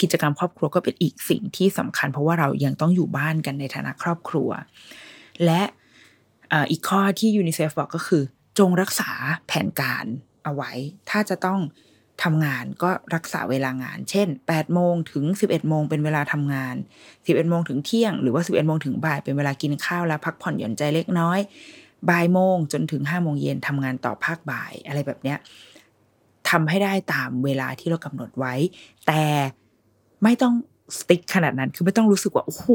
[0.00, 4.48] กิจกรรมครอบครัวก็เป็นอีกสิ่งที่สำคัญ เพราะว่าเรายังต้องอยู่บ้านกันในฐานะครอบครัว
[5.44, 5.62] และ
[6.70, 8.22] อีกข้อที่ยูนิเซฟบอกก็คือ
[8.58, 9.10] จงรักษา
[9.46, 10.04] แผนการ
[10.44, 10.72] เอาไว้
[11.10, 11.60] ถ้าจะต้อง
[12.22, 16.74] ทำงานก็รักษาเวลางาน เช่น8โมงถึง 11โมงเป็นเวลาทำงาน
[17.14, 21.40] 11โมงถึงเที่ยง หรือว่า 11โมงถึงบ่ายเป็นเวลากินข้าวและพักผ่อนหย่อนใจเล็กน้อย
[22.10, 25.38] บ่ายโมงจนถึงห้าโมงเย็นทำงานต่อภาคบ่ายอะไรแบบเนี้ย
[26.50, 28.54] ทำให้ได้ตามเวลาที่เรากำหนดไว้
[29.06, 29.22] แต่
[30.22, 30.54] ไม่ต้อง
[30.98, 32.68] strict ขนาดนั้นคือไม่ต้องรู้สึกว่า โอ้โห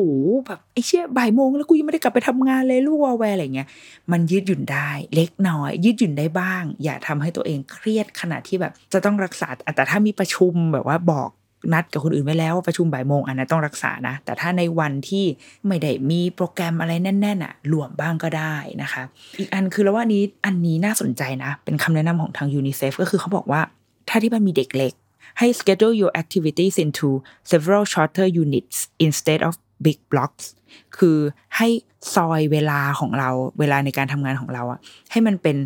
[0.47, 3.67] แบบไอ้เชี่ยบ่ายโมงแล้วกูยังไม่ได้กลับไปทำงานเลยลูกวอแวร์อะไรเงี้ย
[4.11, 11.29] มันยืดหยุ่นได้ เล็กน้อย ยืดหยุ่นได้บ้าง อย่าทำให้ตัวเองเครียดขนาดที่แบบ จะต้องรักษาแต่ถ้ามีประชุมแบบว่าบอก
[11.73, 15.25] นัดกับคนอื่นไว้แล้วว่าประชุมบ่ายโมงอันนั้นต้องรักษานะ แต่ถ้าในวันที่
[15.67, 19.03] ไม่ได้มีโปรแกรมอะไรแน่นๆอะหลวมบ้างก็ได้นะคะ
[19.39, 23.61] อีกอันคือแล้วว่านี้อันนี้น่าสนใจนะ เป็นคำแนะนำของทางยูนิเซฟก็คือเขาบอกว่า
[24.09, 24.93] ถ้าที่บ้านมีเด็กเล็ก
[25.39, 27.09] ให้ schedule your activities into
[27.51, 29.53] several shorter units instead of
[29.85, 30.45] big blocks
[30.97, 31.17] คือ
[31.57, 31.67] ให้
[32.15, 34.79] ซอยเวลาของเราเวลาในการทำงานของเราอะ
[35.11, 35.57] ให้มันเป็น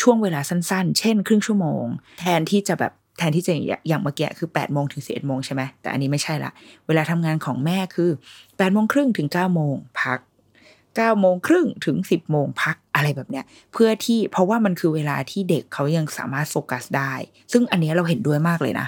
[0.00, 1.84] ช่วงเวลาสั้นๆ เช่น ครึ่งชั่วโมง
[2.20, 3.52] แทนที่จะแบบ แทนที่จะ
[3.88, 6.50] อย่างเมื่อกี้คือ8ปดโมงถึงสิบเอ็ดโมงใช่ไหมแต่อันนี้ไม่ใช่ละ
[6.86, 10.18] เวลาทำงานของแม่คือ8ปดโมงครึ่งถึง9ก้าโมงพัก
[10.62, 17.12] 9ก้าโมงครึ่งถึง 10บโมงพักอะไรแบบเนี้ย เพื่อที่เพราะว่ามันคือเวลาที่เด็กเขายังสามารถโฟกัสได้
[17.52, 18.86] ซึ่งอันนี้เราเห็นด้วยมากเลยนะ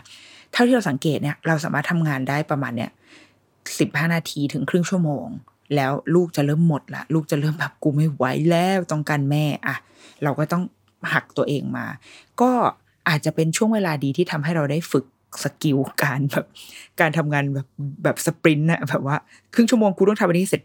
[0.53, 2.91] เท่าที่เราสังเกตเนี่ยเราสามารถทำงานได้ประมาณเนี่ย
[3.79, 5.27] สิบห้านาทีถึงครึ่งชั่วโมง
[5.77, 9.77] แล้วลูกจะเริ่มหมดละลูกจะเริ่มแบบกูไม่ไหวแล้วต้องการแม่อะ
[10.23, 10.63] เราก็ต้อง
[11.13, 11.87] หักตัวเองมา
[12.41, 12.53] ก็
[13.09, 15.07] อาจจะเป็นช่วงเวลาดีที่ทำให้เราได้ฝึก
[15.45, 16.47] สกิลการแบบ
[17.01, 17.67] การทำงานแบบ
[18.05, 19.17] แบบสปรินต์นะแบบว่า
[19.55, 20.63] ครึ่งชั่วโมงกูต้องทำอันนี้เสร็จ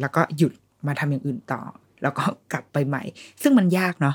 [0.00, 0.52] แล้วก็หยุด
[0.86, 1.60] มาทำอย่างอื่นต่อ
[2.02, 3.02] แล้วก็กลับไปใหม่
[3.42, 4.14] ซึ่งมันยากเนาะ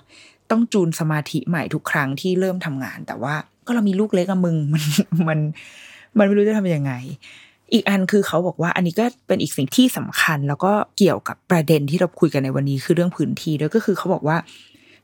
[0.51, 3.33] ต้องจูนสมาธิใหม่ทุกครั้งที่เริ่มทำงาน แต่ว่า
[3.65, 4.83] ก็เรามีลูกเล็กกับมึงมัน
[5.27, 5.39] มัน
[6.17, 6.93] มันไม่รู้จะทำยังไง
[7.73, 14.37] อีกอันคือเขาบอกว่า อันนี้ก็เป็นอีกสิ่งที่สำคัญ แล้วก็เกี่ยวกับประเด็นที่เราคุยกันในวันนี้คือเรื่องพื้นที่ด้วยก็คือเขาบอกว่า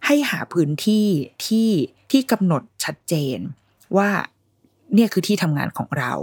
[0.05, 1.05] ให้หาพื้นที่
[1.45, 1.67] ที่
[2.11, 3.39] ที่กำหนดชัดเจน
[3.97, 4.09] ว่า
[4.95, 6.13] เนี่ยคือที่ทำงานของเรา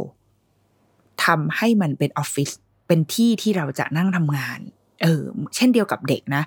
[1.24, 2.51] ทำให้มันเป็นออฟฟิศ
[2.87, 4.61] เป็นที่ที่เราจะนั่งทำงาน
[5.03, 5.22] เออ
[5.57, 6.42] เช่นเดียวกับเด็กนะ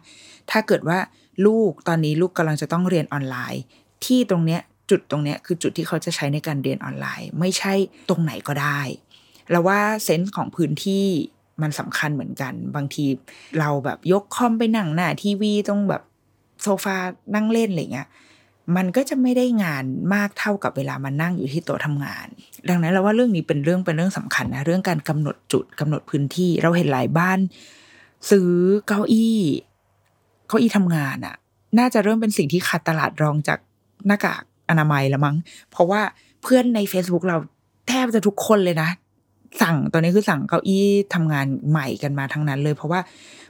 [0.52, 1.00] ถ้าเกิดว่า
[1.46, 3.64] ลูกตอนนี้ลูกกำลังจะต้องเรียนออนไลน์
[4.06, 7.74] ที่ตรงเนี้ยจุดตรงเนี้ยคือจุดที่เขาจะใช้ในการเรียนออนไลน์ ไม่ใช่
[8.10, 8.82] ตรงไหนก็ได้
[9.52, 11.06] แล้วว่าเซนส์ของพื้นที่
[11.62, 13.06] มันสำคัญเหมือนกัน บางที
[13.60, 16.04] เราแบบยกคอมไปนั่งหน้าทีวีตรงแบบ
[16.62, 16.98] โซฟา
[17.36, 18.08] นั่งเล่นอะไรเงี้ย
[18.76, 22.28] มันก็จะไม่ได้งานมากเท่ากับเวลามานั่งอยู่ที่โต๊ะทำงาน
[22.70, 27.40] ดังนั้นเราว่าเรื่องนี้เป็นเรื่องเป็นเรื่องสำคัญนะเรื่องการกำหนดจุดกำหนดพื้นที่ เราเห็นหลายบ้าน
[28.30, 28.50] ซื้อ
[28.88, 29.40] เก้าอี้
[30.48, 31.36] เก้าอี้ทำงานอะ
[31.80, 33.60] น่าจะเริ่มเป็นสิ่งที่ขาดตลาดรองจาก
[34.08, 35.36] หน้ากากอนามัยล้วมั้ง
[35.72, 36.02] เพราะว่า
[36.44, 37.38] เพื่อนใน Facebook เรา
[37.88, 38.90] แทบจะทุกคนเลยนะ
[39.62, 43.00] สั่งตอนนี้คือสั่งเก้าอี้ทำงานใหม่กันมาทั้งนั้นเลย เพราะว่า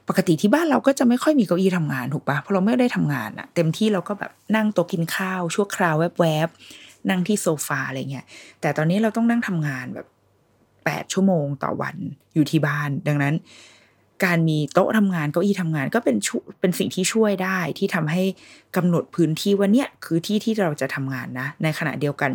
[0.10, 8.26] ปกติที่บ้านเราก็จะไม่ค่อยมีเก้าอี้ทำงานถูกปะเพราะเราไม่ได้ทำงานอะเต็มที่เราก็แบบนั่งโต๊ะกินข้าว ชั่วคราวแวบๆนั่งที่โซฟาอะไรเงี้ย
[8.62, 10.08] แต่ตอนนี้เราต้องนั่งทำงานแบบ
[10.86, 11.96] แปดชั่วโมงต่อวัน
[12.34, 13.36] อยู่ที่บ้าน ดังนั้น
[14.26, 18.24] การมีโต๊ะทำงานเก้าอี้ทำงานก็เป็นชเป็นสิ่งที่ช่วยได้ที่ทำให้
[18.76, 22.32] กำหนดพื้นที่ว่าเนี่ยคือที่ที่เราจะทำงานนะ ในขณะเดียวกัน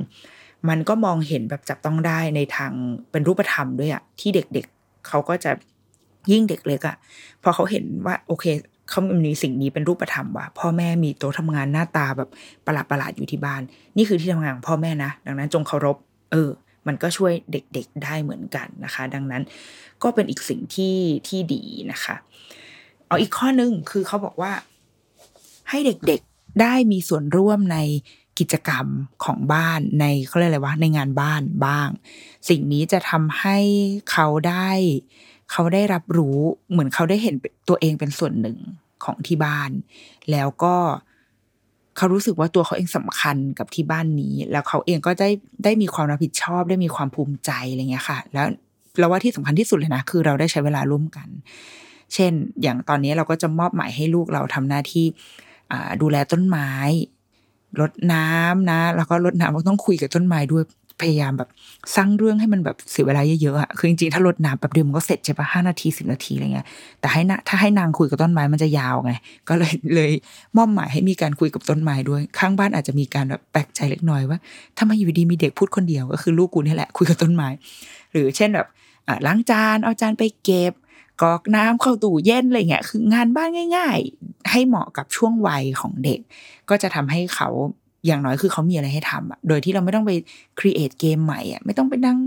[0.68, 2.72] มันก็มองเห็นแบบจับต้องได้ในทาง
[3.10, 5.50] เป็นรูปธรรมด้วยอะที่เด็กๆเเขาก็จะ
[6.32, 6.96] ยิ่งเด็กเล็กอะ
[7.42, 8.44] พอเขาเห็นว่าโอเค
[8.90, 12.30] เขามีสิ่งนี้เป็นรูปธรรมว่าพ่อแม่มีโต๊ะทำงานหน้าตาแบบ
[12.66, 13.62] ประหลาดประหลาดอยู่ที่บ้าน
[13.96, 15.96] นี่คือที่ทำงานของพ่อแม่นะ ดังนั้นจงเคารพ
[16.32, 16.50] เออ
[16.86, 19.42] มันก็ช่วยเด็กๆได้เหมือนกันนะคะ ดังนั้น
[20.02, 20.96] ก็เป็นอีกสิ่งที่
[21.28, 22.14] ที่ดีนะคะ
[23.06, 24.52] เอาอีกข้อหนึ่งคือเขาบอกว่า
[25.70, 27.78] ให้เด็กๆได้มีส่วนร่วมใน
[28.38, 28.86] กิจกรรม
[29.24, 31.88] ของบ้านในเขาเรียกอะไรวะในงานบ้านบ้าง
[32.48, 33.58] สิ่งนี้จะทำให้
[34.10, 34.70] เขาได้
[35.52, 36.38] เขาได้รับรู้
[36.70, 37.34] เหมือนเขาได้เห็น
[37.68, 38.58] ตัวเองเป็นส่วนหนึ่ง
[39.04, 39.70] ของที่บ้าน
[40.30, 40.74] แล้วก็
[41.96, 45.30] เขารู้สึกว่าตัวเขาเองสำคัญกับที่บ้านนี้ แล้วเขาเองก็ได้
[45.64, 48.46] ได้มีความรับผิดชอบ ได้มีความภูมิใจอะไรเงี้ยค่ะ แล้ว
[48.98, 51.28] เราว่าที่สำคัญที่สุดเลยนะ คือเราได้ใช้เวลาร่วมกัน
[52.14, 55.06] เช่น อย่างตอนนี้เราก็จะมอบหมายให้ลูกเราทำหน้าที่
[56.02, 56.70] ดูแลต้นไม้
[57.80, 60.64] รดน้ำนะ แล้วก็รดน้ำเราต้องคุยกับต้นไม้ด้วย
[61.02, 61.50] พยายามแบบ
[61.96, 66.66] สร้างเรื่องให้มันแบบเสียเวลาเยอะๆอะคือจริงๆถ้ารดน้ำแบบเดียวมันก็เสร็จใช่ปะห้านาทีสิบนาทีอะไรเงี้ย
[67.00, 69.12] แต่ให้นะถ้าให้นางคุยกับต้นไม้มันจะยาวไง
[69.48, 70.10] ก็เลยเลย
[70.56, 74.38] มอบหมายให้มีการคุยกับต้นไม้ด้วย ข้างบ้านอาจจะมีการแบบแปลกใจเล็กน้อยว่า
[74.78, 77.48] ทำไมอยู่ดีมีเด็กพูดคนเดียวก็คือลูกกูนี่แหละคุยกับต้นไม้
[78.12, 78.66] หรือเช่นแบบ
[79.26, 80.72] ล้างจานเอาจานไปเก็บ
[81.22, 86.20] กอกน้ำเข้าตู้เย็นอะไรเงี้ยคืองานบ้านง่าย ๆ ให้เหมาะกับช่วงวัยของเด็ก
[86.68, 87.48] ก็จะทำให้เขา
[88.06, 90.12] อย่างน้อยคือเขามีอะไรให้ทำอะโดยที่เราไม่ต้องไป
[90.58, 92.18] ครีเอทเกมใหม่อะไม่ต้องไปนั่ง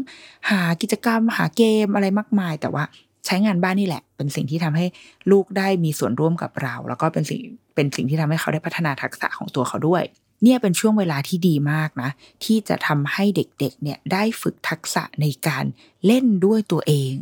[0.49, 2.83] หากิจกรรมหาเกมอะไรมากมาย แต่ว่า
[3.25, 4.85] ใช้งานบ้านนี่แหละ เป็นสิ่งที่ทำให้
[5.31, 7.41] ลูกได้มีส่วนร่วมกับเรา แล้วก็เป็นสิ่ง
[7.75, 10.03] เป็นสิ่งที่ทำให้เขาได้พัฒนาทักษะของตัวเขาด้วย
[10.43, 12.09] เนี่ยเป็นช่วงเวลาที่ดีมากนะ
[12.43, 15.65] ที่จะทำให้เด็กๆเนี่ยได้ฝึกทักษะในการ
[16.05, 17.13] เล่นด้วยตัวเอง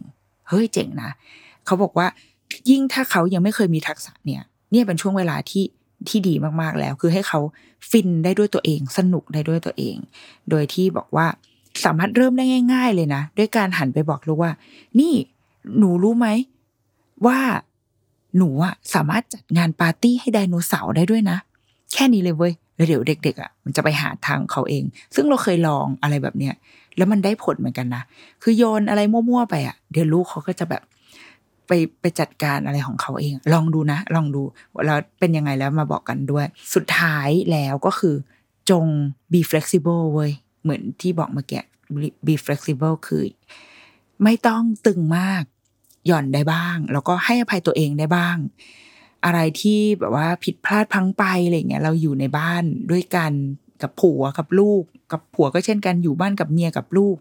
[0.50, 1.12] เฮ้ยเจ๋งนะ
[1.68, 2.08] เขาบอกว่า
[2.70, 5.66] ยิ่งถ้าเขายังไม่เคยมีทักษะเนี่ย เนี่ยเป็นช่วงเวลาที่
[6.08, 7.40] ที่ดีมากๆแล้ว คือให้เขา
[7.90, 9.96] ฟินได้ด้วยตัวเอง สนุกได้ด้วยตัวเอง
[10.50, 11.28] โดยที่บอกว่า
[11.86, 14.52] สามารถเริ่มได้ง่าย ๆ เลยนะ ด้วยการหันไปบอกลูกว่า
[15.00, 15.14] นี่
[15.78, 16.28] หนูรู้ไหม
[17.26, 17.40] ว่า
[18.38, 21.38] หนูอะสามารถจัดงานปาร์ตี้ให้ไดโนเสาร์ได้ด้วยนะ
[21.94, 24.84] แค่นี้เลยเว้ยแล้วเดี๋ยวเด็กๆอะมันจะไปหาทางเขาเอง
[25.16, 26.54] ซึ่งเราเคยลองอะไรแบบเนี้ย
[26.98, 28.04] แล้วมันได้ผลเหมือนกันนะ
[28.44, 30.84] คือโยนอะไรมั่วๆไปอะเดี๋ยวลูกเขาก็จะแบบ
[31.68, 34.42] ไปไปจัดการอะไรของเขาเอง ลองดูนะ ลองดู
[34.86, 38.16] แล้วเป็นยังไงแล้วมาบอกกันด้วย สุดท้ายแล้วก็คือ
[38.70, 38.86] จง
[39.32, 40.32] be flexible เว้ย
[40.64, 41.62] เหมือนที่บอกเมื่อกี้
[42.26, 43.24] be flexible คือ
[44.24, 45.44] ไม่ต้องตึงมาก
[46.08, 48.38] หย่อนได้บ้าง แล้วก็ให้อภัยตัวเองได้บ้าง
[49.26, 53.32] อะไรที่แบบว่าผิดพลาดพังไปอะไรเงี้ยเราอยู่ในบ้านด้วยกัน
[53.82, 57.16] กับผัวกับลูก กับผัวก็เช่นกันอยู่บ้านกับเมียกับลูก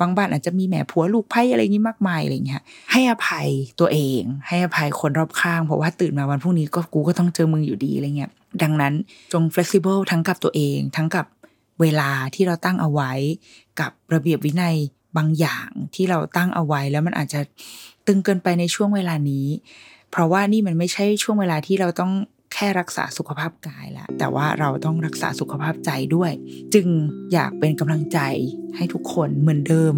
[0.00, 3.48] บางบ้านอาจจะมีแม่ผัวลูกไพ่อะไรนี้มากมายอะไรเงี้ยให้อภัย
[3.80, 8.30] ตัวเอง ให้อภัยคนรอบข้าง เพราะว่าตื่นมาวันพรุ่งนี้ก็กูก็ต้องเจอมึงอยู่ดีอะไรเงี้ย
[8.62, 8.94] ดังนั้น
[9.32, 11.26] จง flexible ทั้งกับตัวเอง ทั้งกับ
[11.80, 13.12] เวลาที่เราตั้งเอาไว้
[13.80, 14.76] กับระเบียบวินัย
[15.16, 17.40] บางอย่างที่เราตั้งเอาไว้แล้วมันอาจจะ
[18.06, 19.46] ตึงเกินไปในช่วงเวลานี้
[20.10, 22.12] เพราะว่านี่มันไม่ใช่ช่วงเวลาที่เราต้อง
[22.54, 26.32] แค่รักษาสุขภาพกายแล้วแต่ว่าเราต้องรักษาสุขภาพใจด้วย
[26.74, 26.86] จึง
[27.32, 28.18] อยากเป็นกำลังใจ
[28.76, 29.94] ให้ทุกคนเหมือนเดิม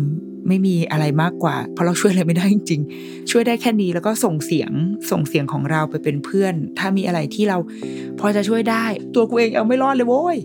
[0.49, 4.73] ไม่มีอะไรมากกว่า เพราะเราช่วยอะไรไม่ได้จริงๆ ช่วยได้แค่นี้แล้วก็ส่งเสียง
[5.11, 7.59] ส่งเสียงของเราไปเป็นเพื่อน ถ้ามีอะไรที่เรา
[8.21, 10.37] พอจะช่วยได้ ตัวกูเองเอาไม่รอดเลยโว้ย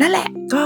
[0.00, 0.64] นั่นแหละก็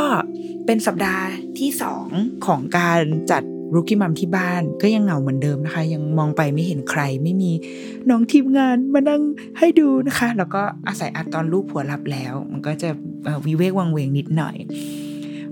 [0.66, 1.24] เป็นสัปดาห์
[1.58, 2.08] ที่สอง
[2.46, 3.42] ของการจัด
[3.74, 7.52] รุกี้มัมที่บ้านก็ยังเหงาเหมือนเดิมนะคะ ยังมองไปไม่เห็นใครไม่มี
[8.08, 9.22] น้องทีมงานมานั่ง
[9.58, 12.90] ให้ดูนะคะ แล้วก็อาศัยอัดตอนลูกผัวหลับแล้ว มันก็จะ
[13.46, 14.56] วิเวกวังเวงนิดหน่อย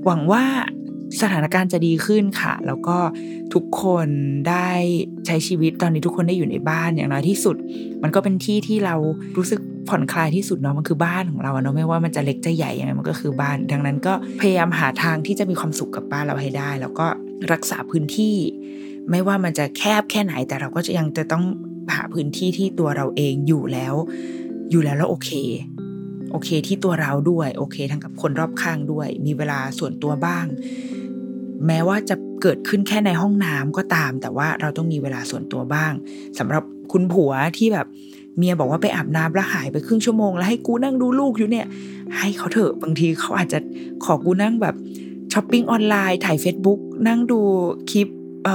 [0.05, 0.45] หวังว่า
[1.21, 2.99] สถานการณ์จะดีขึ้นค่ะ แล้วก็
[3.55, 4.09] ทุกคน
[4.49, 4.71] ได้
[5.27, 7.57] ใช้ชีวิตตอนนี้ทุกคนได้อยู่ในบ้านอย่างน้อยที่สุด
[8.03, 8.95] มันก็เป็นที่ที่เรา
[9.37, 17.07] รู้สึกผ่อนคลายที่สุดเนาะมันคือบ้านของเราเนาะไม่ว่ามันจะเล็กจะใหญ่ยังไงมันก็คือบ้าน ดังนั้นก็พยายามหาทางที่จะมีความสุขกับบ้านเราให้ได้ แล้วก็
[17.53, 18.37] รักษาพื้นที่
[19.11, 21.45] ไม่ว่ามันจะแคบแค่ไหนแต่เราก็จะยังจะต้อง
[21.95, 23.95] หาพื้นที่ที่ตัวเราเองอยู่แล้ว
[24.71, 25.31] อยู่แล้วแล้วโอเค
[26.33, 30.47] โอเคที่ตัวเราด้วย โอเคทั้งกับคนรอบข้างด้วย มีเวลาส่วนตัวบ้าง
[31.67, 35.93] แม้ว่าจะเกิดขึ้นแค่ในห้องน้ำก็ตาม แต่ว่าเราต้องมีเวลาส่วนตัวบ้าง
[36.39, 37.87] สำหรับคุณผัวที่แบบ
[38.37, 41.67] เมียบอกว่าไปอาบน้ำแล้วหายไปครึ่งชั่วโมง แล้วให้กูนั่งดูลูกอยู่เนี่ย
[42.19, 43.59] ให้เขาเถอะบางทีเขาอาจจะ
[44.05, 44.75] ขอกูนั่งแบบ
[45.33, 47.41] ช้อปปิ้งออนไลน์ไถ Facebook นั่งดู
[47.91, 48.09] คลิป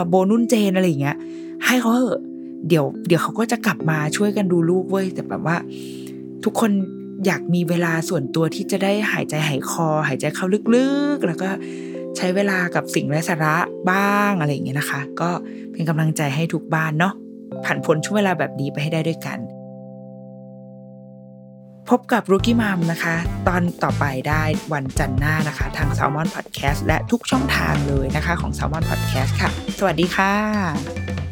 [0.10, 1.18] โบนุ่นเจนอะไรอย่างเงี้ย
[1.66, 2.22] ให้เขาเถอะ
[2.68, 5.58] เดี๋ยวเดี๋ยวเขาก็จะกลับมาช่วยกันดูลูกเว้ยแต่แบบว่า
[6.44, 6.72] ทุกคน
[7.26, 11.50] อยากมีเวลาส่วนตัวที่จะได้หายใจหายคอ หายใจเข้าลึกๆ แล้วก็
[12.18, 13.56] ใช้เวลากับสิ่งไร้สาระ
[13.92, 15.30] บ้างอะไรอย่างเงี้ยนะคะ ก็
[15.72, 17.14] เป็นกำลังใจให้ทุกบ้านเนาะ
[17.66, 19.40] ผ่านพ้นช่วงเวลาแบบนี้ไปให้ได้ด้วยกัน
[21.90, 23.16] พบกับ Rookie Mom นะคะ
[23.48, 29.50] ตอนต่อไปได้วันจันทร์หน้านะคะ ทาง Salmon Podcast และทุกช่องทางเลยนะคะของ Salmon Podcast ค่ะ
[29.80, 31.23] สวัสดีค่ะ